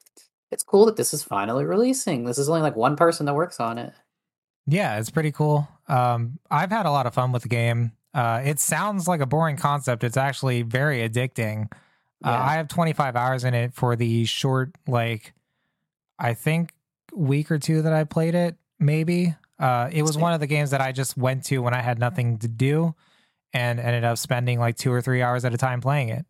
[0.50, 2.24] it's cool that this is finally releasing.
[2.24, 3.92] This is only like one person that works on it.
[4.66, 5.68] Yeah, it's pretty cool.
[5.88, 7.92] Um, I've had a lot of fun with the game.
[8.14, 10.04] Uh, it sounds like a boring concept.
[10.04, 11.72] It's actually very addicting.
[12.24, 15.32] Uh, I have 25 hours in it for the short, like,
[16.18, 16.72] I think
[17.14, 18.56] week or two that I played it.
[18.78, 21.80] Maybe uh, it was one of the games that I just went to when I
[21.80, 22.94] had nothing to do,
[23.52, 26.26] and ended up spending like two or three hours at a time playing it.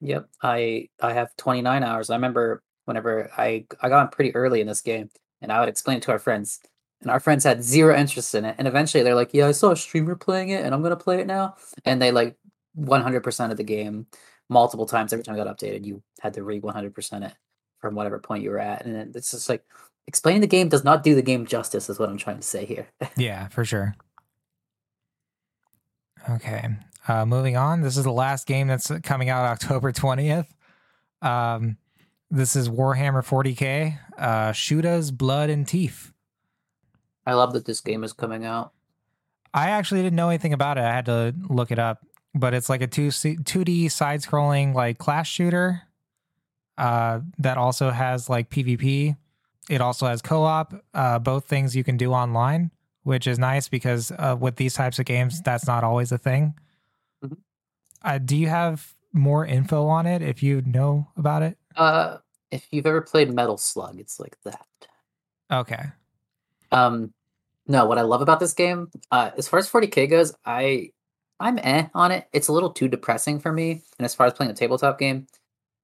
[0.00, 2.08] Yep, I I have 29 hours.
[2.10, 5.10] I remember whenever I I got on pretty early in this game,
[5.42, 6.60] and I would explain it to our friends,
[7.00, 8.54] and our friends had zero interest in it.
[8.58, 11.20] And eventually, they're like, "Yeah, I saw a streamer playing it, and I'm gonna play
[11.20, 12.36] it now." And they like
[12.76, 14.06] 100% of the game
[14.48, 15.84] multiple times every time it got updated.
[15.84, 17.34] You had to re 100% it
[17.80, 19.64] from whatever point you were at, and it- it's just like
[20.06, 21.88] explaining the game does not do the game justice.
[21.88, 22.88] Is what I'm trying to say here.
[23.16, 23.94] Yeah, for sure.
[26.28, 26.68] Okay.
[27.06, 27.80] Uh, moving on.
[27.80, 30.46] This is the last game that's coming out October 20th.
[31.22, 31.78] Um,
[32.30, 36.12] this is Warhammer 40k, uh, Shootas Blood and Teeth.
[37.26, 38.72] I love that this game is coming out.
[39.54, 40.82] I actually didn't know anything about it.
[40.84, 42.04] I had to look it up,
[42.38, 45.82] but it's like a two two D side scrolling like class shooter.
[46.76, 49.16] Uh, that also has like PvP.
[49.68, 50.74] It also has co op.
[50.94, 52.70] Uh, both things you can do online,
[53.02, 56.54] which is nice because uh, with these types of games, that's not always a thing.
[57.24, 57.36] Mhm.
[58.02, 61.58] Uh, do you have more info on it if you know about it?
[61.76, 62.18] Uh,
[62.50, 64.66] if you've ever played Metal Slug, it's like that.
[65.50, 65.84] Okay.
[66.70, 67.12] Um,
[67.66, 70.90] no, what I love about this game, uh, as far as 40k goes, I
[71.40, 72.28] I'm eh on it.
[72.32, 73.82] It's a little too depressing for me.
[73.98, 75.26] And as far as playing a tabletop game,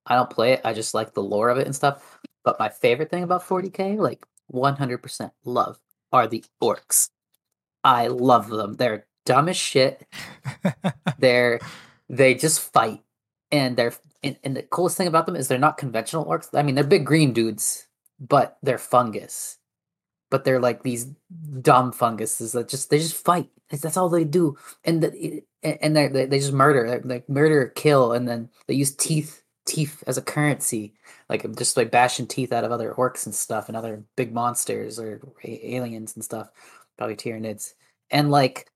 [0.07, 0.61] I don't play it.
[0.65, 2.19] I just like the lore of it and stuff.
[2.45, 5.79] But my favorite thing about 40k, like 100% love,
[6.13, 7.11] are the orcs.
[7.83, 8.75] I love them.
[8.75, 10.07] They're dumb as shit.
[11.19, 11.61] They're
[12.09, 13.03] they just fight,
[13.51, 16.49] and they're and, and the coolest thing about them is they're not conventional orcs.
[16.55, 17.87] I mean, they're big green dudes,
[18.21, 19.59] but they're fungus.
[20.35, 21.07] But they're like these
[21.61, 23.51] dumb funguses that just they just fight.
[23.71, 28.13] That's- all they do, and the, and they they they just murder, like murder, kill,
[28.13, 30.93] and then they use teeth teeth as a currency,
[31.29, 34.99] like just like bashing teeth out of other orcs and stuff, and other big monsters
[34.99, 36.51] or aliens and stuff,
[36.99, 37.75] probably Tyranids,
[38.11, 38.69] and like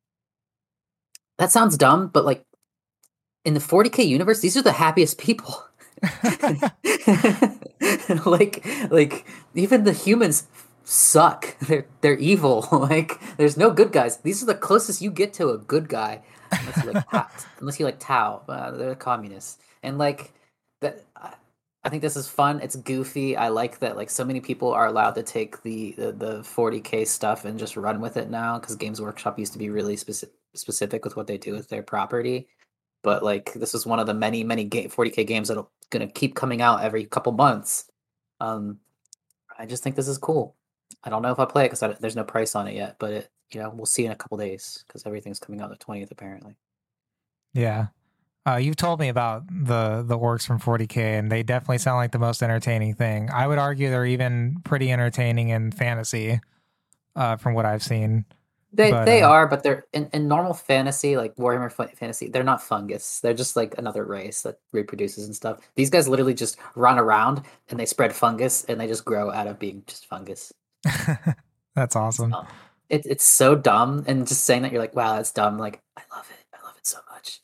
[1.38, 2.44] that sounds dumb, but like
[3.44, 5.60] in the 40k universe, these are the happiest people.
[8.26, 10.46] like like even the humans
[10.88, 11.58] suck.
[11.68, 12.66] They're they're evil.
[12.72, 14.18] like there's no good guys.
[14.18, 16.22] These are the closest you get to a good guy.
[16.50, 17.30] Unless you like Ta-
[17.60, 18.42] unless you like Tau.
[18.48, 19.58] Uh, they're communists.
[19.82, 20.32] And like
[20.80, 21.34] that I-
[21.90, 22.60] think this is fun.
[22.60, 23.34] It's goofy.
[23.36, 27.06] I like that like so many people are allowed to take the the, the 40k
[27.06, 30.34] stuff and just run with it now cuz Games Workshop used to be really specific
[30.54, 32.48] specific with what they do with their property
[33.02, 36.34] but like this is one of the many many game 40k games that'll gonna keep
[36.34, 37.84] coming out every couple months
[38.40, 38.80] um
[39.58, 40.56] i just think this is cool
[41.04, 43.12] i don't know if i play it because there's no price on it yet but
[43.12, 46.10] it you know we'll see in a couple days because everything's coming out the 20th
[46.10, 46.56] apparently
[47.54, 47.88] Yeah.
[48.46, 52.12] Uh, you've told me about the the orcs from 40k, and they definitely sound like
[52.12, 53.28] the most entertaining thing.
[53.30, 56.40] I would argue they're even pretty entertaining in fantasy,
[57.16, 58.24] uh, from what I've seen.
[58.72, 62.44] they But, they uh, are but they're in, in normal fantasy like warhammer fantasy they're
[62.44, 66.58] not fungus they're just like another race that reproduces and stuff these guys literally just
[66.74, 70.52] run around and they spread fungus and they just grow out of being just fungus
[71.74, 72.32] That's awesome.
[72.32, 72.46] Um,
[72.88, 76.02] it, it's so dumb and just saying that you're like wow that's dumb like i
[76.14, 77.40] love it i love it so much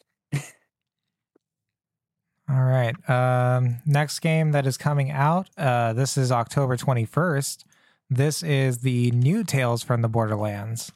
[2.47, 2.95] All right.
[3.09, 5.49] Um, next game that is coming out.
[5.57, 7.65] Uh, this is October 21st.
[8.11, 10.93] This is the new Tales from the Borderlands.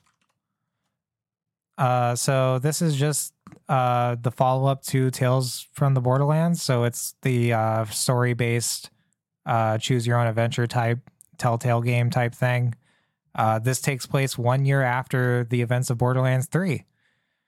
[1.78, 3.32] Uh, so this is just
[3.66, 6.62] uh, the follow up to Tales from the Borderlands.
[6.62, 8.90] So it's the uh, story based,
[9.46, 10.98] uh, choose your own adventure type
[11.38, 12.74] Telltale game type thing.
[13.34, 16.84] Uh, this takes place one year after the events of Borderlands 3.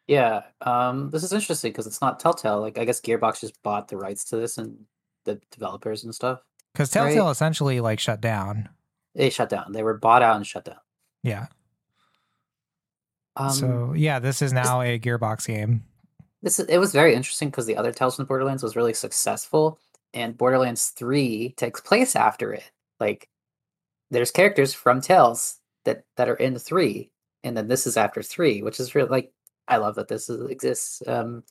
[0.07, 2.61] Yeah, um, this is interesting because it's not Telltale.
[2.61, 4.87] Like, I guess Gearbox just bought the rights to this and
[5.25, 6.41] the developers and stuff.
[6.73, 7.05] Because Right.
[7.13, 8.69] Telltale essentially like shut down.
[9.15, 9.73] They shut down.
[9.73, 10.79] They were bought out and shut down.
[11.23, 11.47] Yeah.
[13.37, 15.85] Um, so yeah, this is now a Gearbox game.
[16.43, 19.79] this is, it was very interesting because the other Tales from Borderlands was really successful,
[20.13, 22.71] and Borderlands Three takes place after it.
[22.99, 23.29] Like,
[24.11, 27.11] there's characters from Tales that that are in three,
[27.45, 29.33] and then this is after three, which is really like
[29.69, 31.03] I love that this is, exists.
[31.07, 31.45] Um,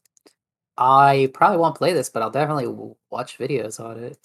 [0.78, 4.18] I probably won't play this, but I'll definitely w- watch videos on it.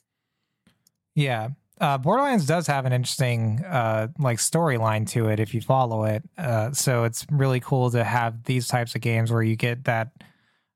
[1.14, 1.51] Yeah.
[1.80, 6.22] Uh, Borderlands does have an interesting uh, like storyline to it if you follow it.
[6.39, 10.12] Uh, so it's really cool to have these types of games where you get that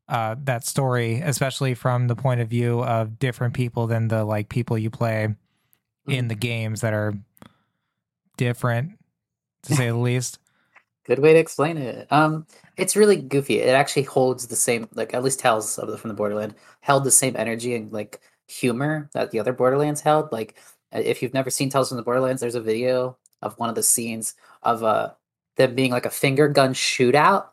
[0.09, 4.49] uh, that story, especially from the point of view of different people than the like
[4.49, 5.35] people you play
[6.09, 7.15] in the games that are
[8.39, 8.93] different,
[9.64, 10.39] to say the least.
[11.05, 12.07] Good way to explain it.
[12.11, 13.61] Um, it's really goofy.
[13.61, 17.05] It actually holds the same, like at least Tales of the, from the Borderland held
[17.05, 20.32] the same energy and like humor that the other Borderlands held.
[20.32, 20.57] Like,
[20.95, 23.74] uh, if you've never seen Tales from the Borderlands, there's a video of one of
[23.74, 25.11] the scenes of uh
[25.57, 27.49] them being like a finger gun shootout.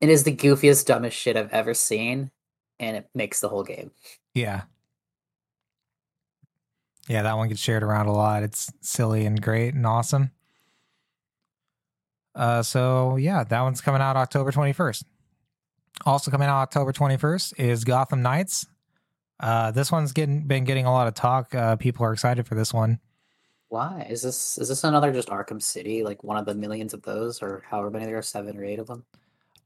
[0.00, 2.30] It is the goofiest, dumbest shit I've ever seen,
[2.78, 3.90] and it makes the whole game.
[4.34, 4.62] Yeah.
[7.08, 8.42] Yeah, that one gets shared around a lot.
[8.42, 10.30] It's silly and great and awesome.
[12.34, 15.04] Uh, so yeah, that one's coming out October 21st.
[16.06, 18.66] Also coming out October 21st is Gotham Knights.
[19.38, 21.54] Uh, this one's getting been getting a lot of talk.
[21.54, 23.00] Uh, people are excited for this one.
[23.68, 24.58] Why is this?
[24.58, 27.90] Is this another just Arkham City, like one of the millions of those, or however
[27.90, 29.04] many there are, seven or eight of them?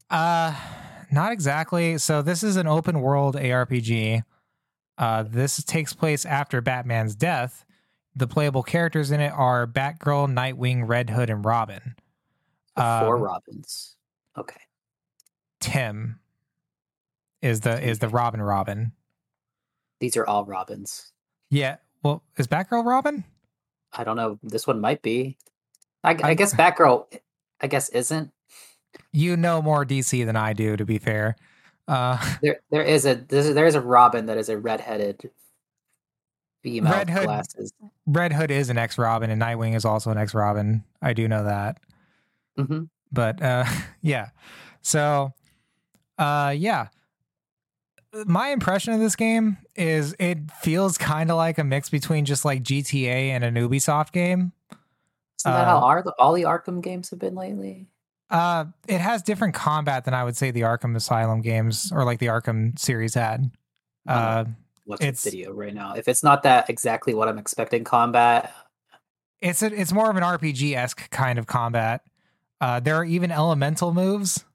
[0.09, 0.55] Uh,
[1.11, 1.97] not exactly.
[1.97, 4.23] So this is an open world ARPG.
[4.97, 7.65] Uh, this takes place after Batman's death.
[8.15, 11.95] The playable characters in it are Batgirl, Nightwing, Red Hood, and Robin.
[12.77, 13.95] So Four Um, Robins.
[14.37, 14.61] Okay.
[15.59, 16.19] Tim
[17.41, 18.91] is the is the Robin Robin.
[19.99, 21.11] These are all Robins.
[21.49, 21.77] Yeah.
[22.03, 23.23] Well, is Batgirl Robin?
[23.93, 24.39] I don't know.
[24.43, 25.37] This one might be.
[26.03, 27.05] I, I I- guess Batgirl.
[27.61, 28.31] I guess isn't.
[29.11, 31.35] You know more DC than I do, to be fair.
[31.87, 35.29] Uh, There, there is a there is a Robin that is a redheaded
[36.63, 37.71] female Red Hood- glasses.
[38.07, 40.83] Red Hood is an ex Robin, and Nightwing is also an ex Robin.
[41.01, 41.79] I do know that.
[42.57, 43.63] hmm but uh
[44.01, 44.29] yeah
[44.81, 45.31] so
[46.17, 46.87] uh yeah
[48.25, 52.43] my impression of this game is it feels kind of like a mix between just
[52.43, 54.51] like gta and an ubisoft game
[55.39, 57.87] Isn't that how Uh, are the, all the Arkham games have been lately?
[58.29, 62.19] Uh it has different combat than i would say the arkham asylum games or like
[62.19, 63.51] the arkham series had.
[64.07, 64.45] Uh
[64.85, 65.93] Watch it's- the video right now.
[65.95, 68.53] If it's not that exactly what I'm expecting combat,
[69.41, 72.01] it's a, it's more of an rpg-esque kind of combat.
[72.61, 74.45] Uh there are even elemental moves.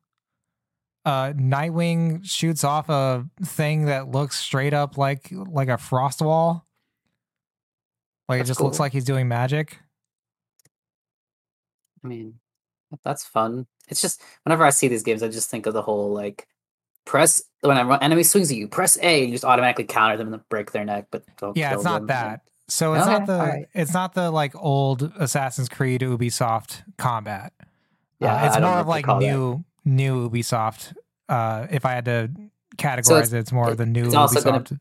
[1.05, 6.67] Uh nightwing shoots off a thing that looks straight up like like a frost wall.
[8.29, 9.79] Like That's it just looks like he's doing magic.
[12.05, 12.35] I mean,
[13.05, 13.67] that's fun.
[13.89, 16.47] It's just whenever I see these games, I just think of the whole like
[17.05, 20.33] press when an enemy swings at you, press A, and you just automatically counter them
[20.33, 21.07] and break their neck.
[21.11, 22.07] But don't yeah it's not them.
[22.09, 23.67] that so it's Okay, not the alright.
[23.75, 27.53] it's not the like old assassin's creed ubisoft combat
[28.21, 29.27] Yeah, uh, it's more of like call that.
[29.27, 30.95] new new ubisoft
[31.29, 32.31] uh if i had to
[32.77, 34.79] categorize it it's more of the new it's also gonna ubisoft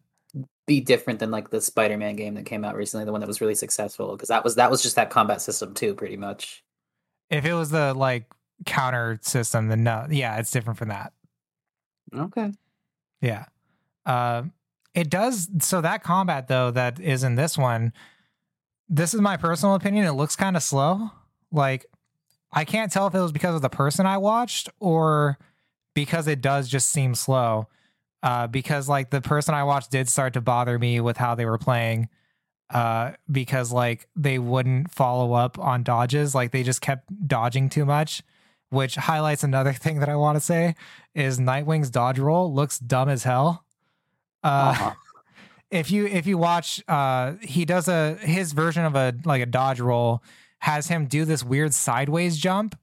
[0.67, 3.41] Be different than like the Spider-Man game that came out recently, the one that was
[3.41, 6.63] really successful because that was that was just that combat system too, pretty much.
[7.29, 8.25] If it was the like
[8.65, 11.13] counter system, then no, yeah, it's different from that.
[12.15, 12.51] Okay.
[13.21, 13.45] Yeah.
[14.05, 14.43] Uh,
[14.93, 15.49] it does.
[15.59, 17.93] So that combat though, that is in this one,
[18.87, 20.05] this is my personal opinion.
[20.05, 21.11] It looks kind of slow.
[21.51, 21.85] Like
[22.51, 25.37] I can't tell if it was because of the person I watched or
[25.93, 27.67] because it does just seem slow.
[28.21, 31.45] Uh, because like the person I watched did start to bother me with how they
[31.45, 32.09] were playing.
[32.69, 37.83] Uh, because like they wouldn't follow up on dodges, like they just kept dodging too
[37.85, 38.21] much,
[38.69, 40.75] which highlights another thing that I want to say
[41.15, 43.65] is Nightwing's dodge roll looks dumb as hell.
[44.43, 44.47] Uh,
[44.77, 44.93] Uh-huh.
[45.71, 49.45] if you if you watch uh he does a his version of a like a
[49.45, 50.23] dodge roll
[50.59, 52.75] has him do this weird sideways jump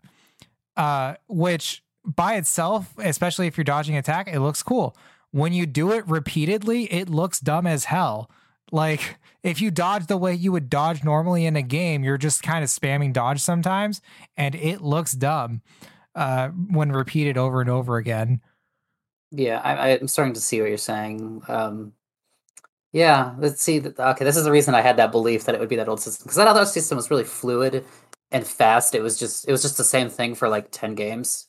[0.77, 4.97] uh which by itself especially if you're dodging attack it looks cool
[5.33, 8.31] when you do it repeatedly it looks dumb as hell
[8.73, 12.43] like if you dodge the way you would dodge normally in a game you're just
[12.43, 14.01] kind of spamming dodge sometimes
[14.37, 15.63] and it looks dumb
[16.15, 18.41] uh when repeated over and over again
[19.31, 21.43] Yeah, I, I'm starting to see what you're saying.
[21.49, 21.93] Um,
[22.93, 23.81] yeah, let's see.
[23.81, 26.01] Okay, this is the reason I had that belief that it would be that old
[26.01, 27.85] system because that other system was really fluid
[28.31, 28.95] and fast.
[28.95, 31.49] It was just it was just the same thing for like ten games.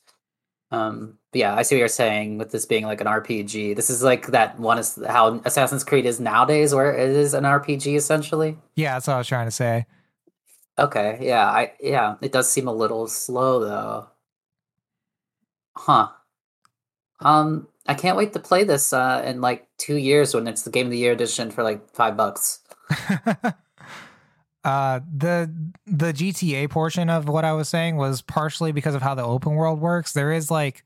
[0.71, 3.75] Um, yeah, I see what you're saying with this being like an RPG.
[3.75, 7.43] This is like that one is how Assassin's Creed is nowadays, where it is an
[7.43, 8.57] RPG essentially.
[8.75, 9.85] yeah that's what i was trying to say
[10.79, 14.09] Okay, yeah, I yeah, it does seem a little slow though.
[15.75, 16.09] Huh.
[17.19, 20.69] Um, I can't wait to play this uh in like two years when it's the
[20.69, 22.59] Game of the Year edition for like five bucks.
[24.67, 25.49] uh the
[25.85, 29.55] the GTA portion of what I was saying was partially because of how the open
[29.55, 30.11] world works.
[30.11, 30.83] There is like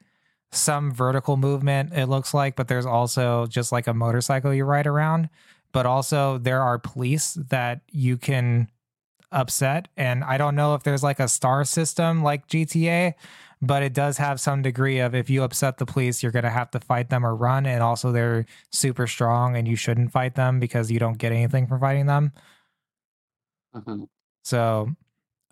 [0.51, 4.85] some vertical movement it looks like, but there's also just like a motorcycle you ride
[4.85, 5.29] around.
[5.71, 8.69] But also there are police that you can
[9.31, 13.15] upset and I don't know if there's like a star system like GTA,
[13.63, 16.51] but it does have some degree of if you upset the police, you're going to
[16.51, 20.35] have to fight them or run and also they're super strong and you shouldn't fight
[20.35, 22.31] them because you don't get anything from fighting them.
[23.75, 24.07] Mhm.
[24.43, 24.89] So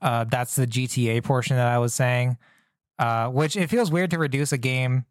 [0.01, 2.37] uh, that's the GTA portion that I was saying,
[2.97, 5.05] uh, which it feels weird to reduce a game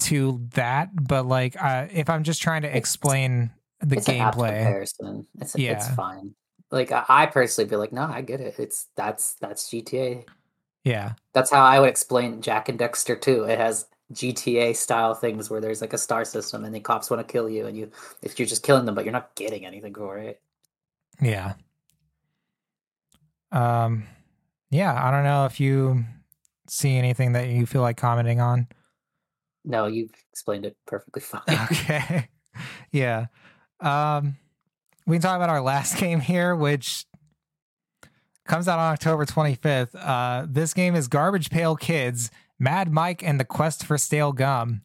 [0.00, 3.50] to that, but like uh, if I'm just trying to It's- explain
[3.80, 5.26] the It's an apt gameplay, comparison.
[5.40, 6.34] It's it's fine.
[6.70, 8.54] Like I, I personally feel like, no, I get it.
[8.58, 10.24] It's that's that's GTA.
[10.84, 13.44] yeah, That's how I would explain Jak and Daxter too.
[13.44, 17.26] It has GTA style things where there's like a star system and the cops want
[17.26, 17.90] to kill you and you
[18.22, 20.40] if you're just killing them but you're not getting anything for it.
[21.20, 21.54] yeah,
[23.52, 24.04] um,
[24.70, 24.92] yeah.
[25.02, 26.04] I don't know if you
[26.68, 28.68] see anything that you feel like commenting on.
[29.64, 31.42] No, you've explained it perfectly fine.
[31.48, 32.28] Okay.
[32.92, 33.26] yeah.
[33.80, 34.36] Um
[35.06, 37.04] we can talk about our last game here, which
[38.46, 39.90] comes out on October 25th.
[39.94, 44.82] Uh this game is Garbage Pail Kids, Mad Mike and the Quest for Stale Gum.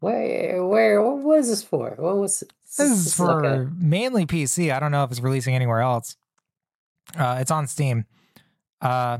[0.00, 1.94] Where where what was this for?
[1.98, 4.74] What was This This is for mainly PC.
[4.74, 6.16] I don't know if it's releasing anywhere else.
[7.14, 8.04] Uh it's on Steam.
[8.80, 9.18] Uh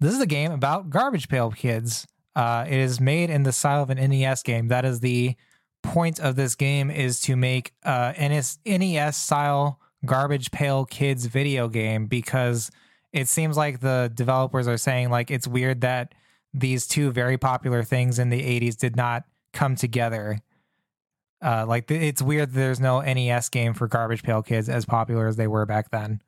[0.00, 2.06] this is a game about garbage pail kids.
[2.34, 4.68] Uh, it is made in the style of an NES game.
[4.68, 5.36] That is the
[5.82, 12.06] point of this game is to make uh NES, style garbage pail kids video game
[12.06, 12.70] because
[13.12, 16.14] it seems like the developers are saying like it's weird that
[16.52, 20.38] these two very popular things in the 80s did not come together.
[21.42, 25.36] Uh, like it's weird there's no NES game for Garbage Pail Kids as popular as
[25.36, 26.22] they were back then.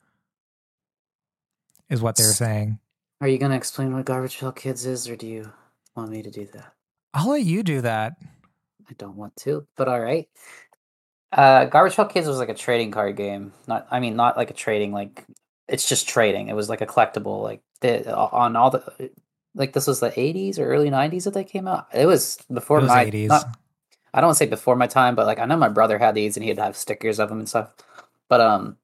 [1.91, 2.79] Is what they're saying.
[3.21, 5.53] Are you gonna explain what Garbage Pail Kids is, or do you
[5.97, 6.73] want me to do that?
[7.15, 8.15] I'll let you do that.
[8.89, 10.29] I don't want to, but all right.
[11.33, 13.53] Uh, Garbage Pail Kids was like a trading card game.
[13.67, 14.93] Not, I mean, not like a trading.
[14.93, 15.25] Like
[15.67, 16.49] it's just trading.
[16.49, 17.43] It was like a collectible.
[17.43, 19.11] Like the on all the
[19.55, 21.89] like this was the 80s or early 90s that they came out.
[21.93, 23.29] It was before It was my 80s.
[23.29, 23.59] not-
[24.15, 26.15] I don't want to say before my time, but like I know my brother had
[26.15, 27.75] these and he'd have stickers of them and stuff.
[28.29, 28.79] But um,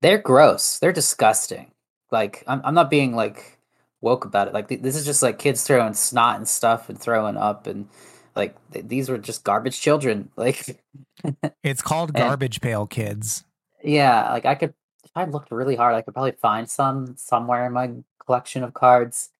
[0.00, 0.78] they're gross.
[0.78, 1.70] They're disgusting.
[2.10, 3.58] Like I'm, I'm not being like
[4.00, 4.54] woke about it.
[4.54, 7.88] Like th- this is just like kids throwing snot and stuff and throwing up and
[8.36, 10.30] like th- these were just garbage children.
[10.36, 10.80] Like
[11.64, 13.44] It's called And- Garbage Pail Kids.
[13.82, 17.66] yeah, like I could if I looked really hard, I could probably find some somewhere
[17.66, 17.90] in my
[18.24, 19.30] collection of cards.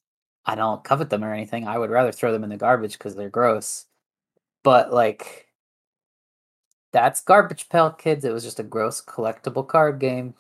[0.47, 1.69] I don't covet them or anything.
[1.69, 3.85] I would rather throw them in the garbage because they're gross.
[4.65, 5.47] But like
[6.93, 8.25] that's Garbage Pail Kids.
[8.25, 10.35] It was just a gross collectible card game.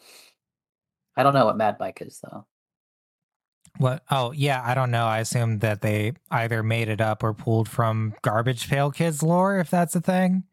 [1.18, 2.46] I don't know what Mad Mike is though.
[3.78, 4.02] What?
[4.10, 4.62] Oh, yeah.
[4.64, 5.04] I don't know.
[5.04, 9.58] I assume that they either made it up or pulled from Garbage Pail Kids lore,
[9.58, 10.44] if that's a thing.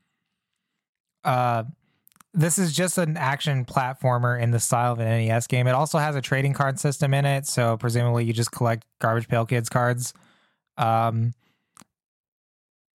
[1.24, 1.64] Uh,
[2.34, 5.68] this is just an action platformer in the style of an NES game.
[5.68, 9.28] It also has a trading card system in it, so presumably you just collect Garbage
[9.28, 10.14] Pail Kids cards.
[10.78, 11.34] Um,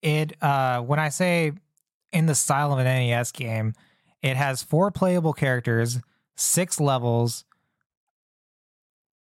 [0.02, 1.52] it uh, when I say
[2.12, 3.74] in the style of an NES game,
[4.22, 5.98] it has four playable characters,
[6.36, 7.44] six levels.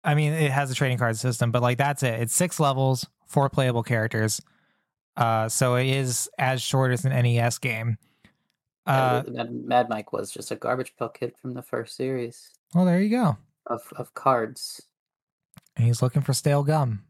[0.03, 2.19] I mean, it has a trading card system, but like that's it.
[2.19, 4.41] It's six levels, four playable characters.
[5.15, 7.97] Uh, so it is as short as an NES game.
[8.87, 13.01] Uh, Mad Mike was just a Garbage Pail Kid from the first series well, there
[13.01, 13.37] you go.
[13.67, 14.81] of of cards.
[15.75, 17.03] And he's looking for stale gum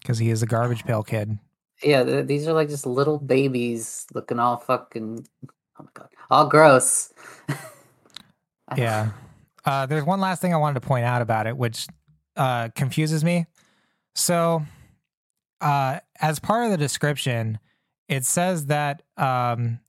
[0.00, 1.38] because he is a garbage pail kid.
[1.82, 5.26] Yeah, th- these are like just little babies looking all fucking.
[5.78, 7.12] Oh my god, all gross.
[8.78, 9.10] Yeah.
[9.64, 11.86] Uh, there's one last thing I wanted to point out about it, which
[12.36, 13.46] uh, confuses me.
[14.14, 14.62] So,
[15.60, 17.58] uh, as part of the description,
[18.08, 19.80] it says that um,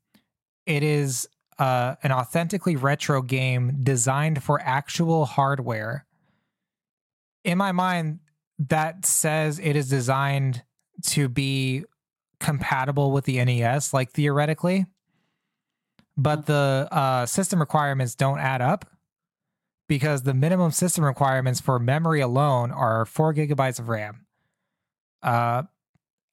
[0.65, 1.28] it is
[1.59, 6.05] uh, an authentically retro game designed for actual hardware.
[7.43, 8.19] In my mind,
[8.57, 10.63] that says it is designed
[11.03, 11.84] to be
[12.39, 14.86] compatible with the NES, like theoretically.
[16.17, 18.86] But the uh, system requirements don't add up
[19.88, 24.25] because the minimum system requirements for memory alone are four gigabytes of RAM.
[25.21, 25.63] Uh,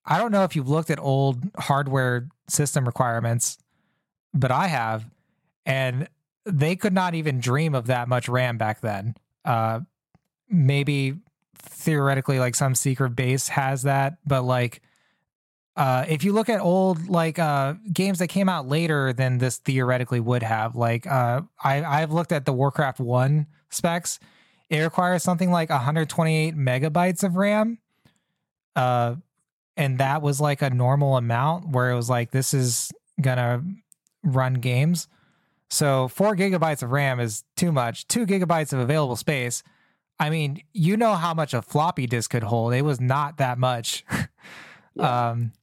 [0.05, 3.57] I don't know if you've looked at old hardware system requirements,
[4.33, 5.05] but I have,
[5.65, 6.07] and
[6.45, 9.15] they could not even dream of that much RAM back then.
[9.45, 9.81] Uh,
[10.49, 11.15] maybe
[11.55, 14.81] theoretically, like some secret base has that, but like,
[15.75, 19.57] uh, if you look at old like uh, games that came out later than this
[19.57, 24.19] theoretically would have, like uh, I I've looked at the Warcraft One specs.
[24.69, 27.79] It requires something like 128 megabytes of RAM,
[28.75, 29.15] uh,
[29.75, 33.63] and that was like a normal amount where it was like this is gonna
[34.23, 35.07] run games.
[35.71, 38.07] So four gigabytes of RAM is too much.
[38.07, 39.63] Two gigabytes of available space.
[40.19, 42.75] I mean, you know how much a floppy disk could hold.
[42.75, 44.05] It was not that much.
[44.95, 45.29] Yeah.
[45.29, 45.53] Um,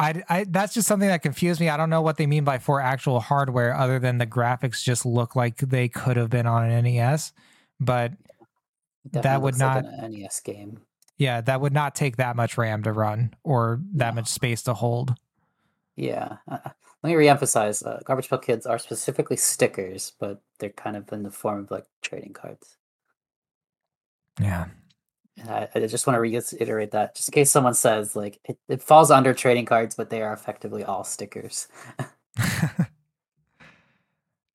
[0.00, 1.68] I, I that's just something that confused me.
[1.68, 5.04] I don't know what they mean by for actual hardware, other than the graphics just
[5.04, 7.32] look like they could have been on an NES.
[7.78, 8.12] But
[9.12, 10.80] that would looks like an NES game.
[11.18, 14.20] yeah, that would not take that much RAM to run or that No.
[14.22, 15.14] much space to hold.
[15.96, 16.38] Yeah.
[16.48, 16.58] Uh,
[17.02, 21.22] let me reemphasize: uh, Garbage Pail Kids are specifically stickers, but they're kind of in
[21.24, 22.76] the form of like trading cards.
[24.40, 24.66] Yeah.
[25.48, 28.82] I, I just want to reiterate that, just in case someone says like it, it
[28.82, 31.68] falls under trading cards, but they are effectively all stickers.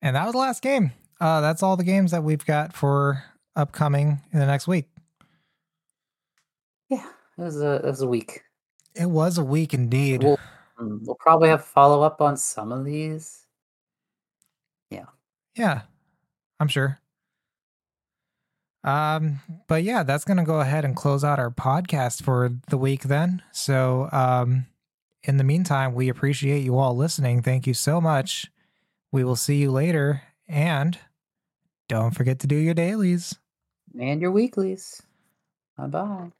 [0.02, 0.92] and that was the last game.
[1.20, 4.88] Uh, that's all the games that we've got for upcoming in the next week.
[6.88, 7.06] Yeah,
[7.38, 8.42] it was a it was a week.
[8.94, 10.22] It was a week indeed.
[10.22, 10.38] We'll,
[10.78, 13.46] mm, we'll probably have follow up on some of these.
[14.90, 15.06] Yeah.
[15.54, 15.82] Yeah,
[16.60, 16.98] I'm sure.
[18.86, 23.02] Um, but yeah, that's gonna go ahead and close out our podcast for the week
[23.02, 23.42] then.
[23.52, 24.66] So um
[25.24, 27.42] in the meantime, we appreciate you all listening.
[27.42, 28.46] Thank you so much.
[29.10, 30.98] We will see you later and
[31.88, 33.34] don't forget to do your dailies.
[33.98, 35.02] And your weeklies.
[35.76, 36.30] Bye bye.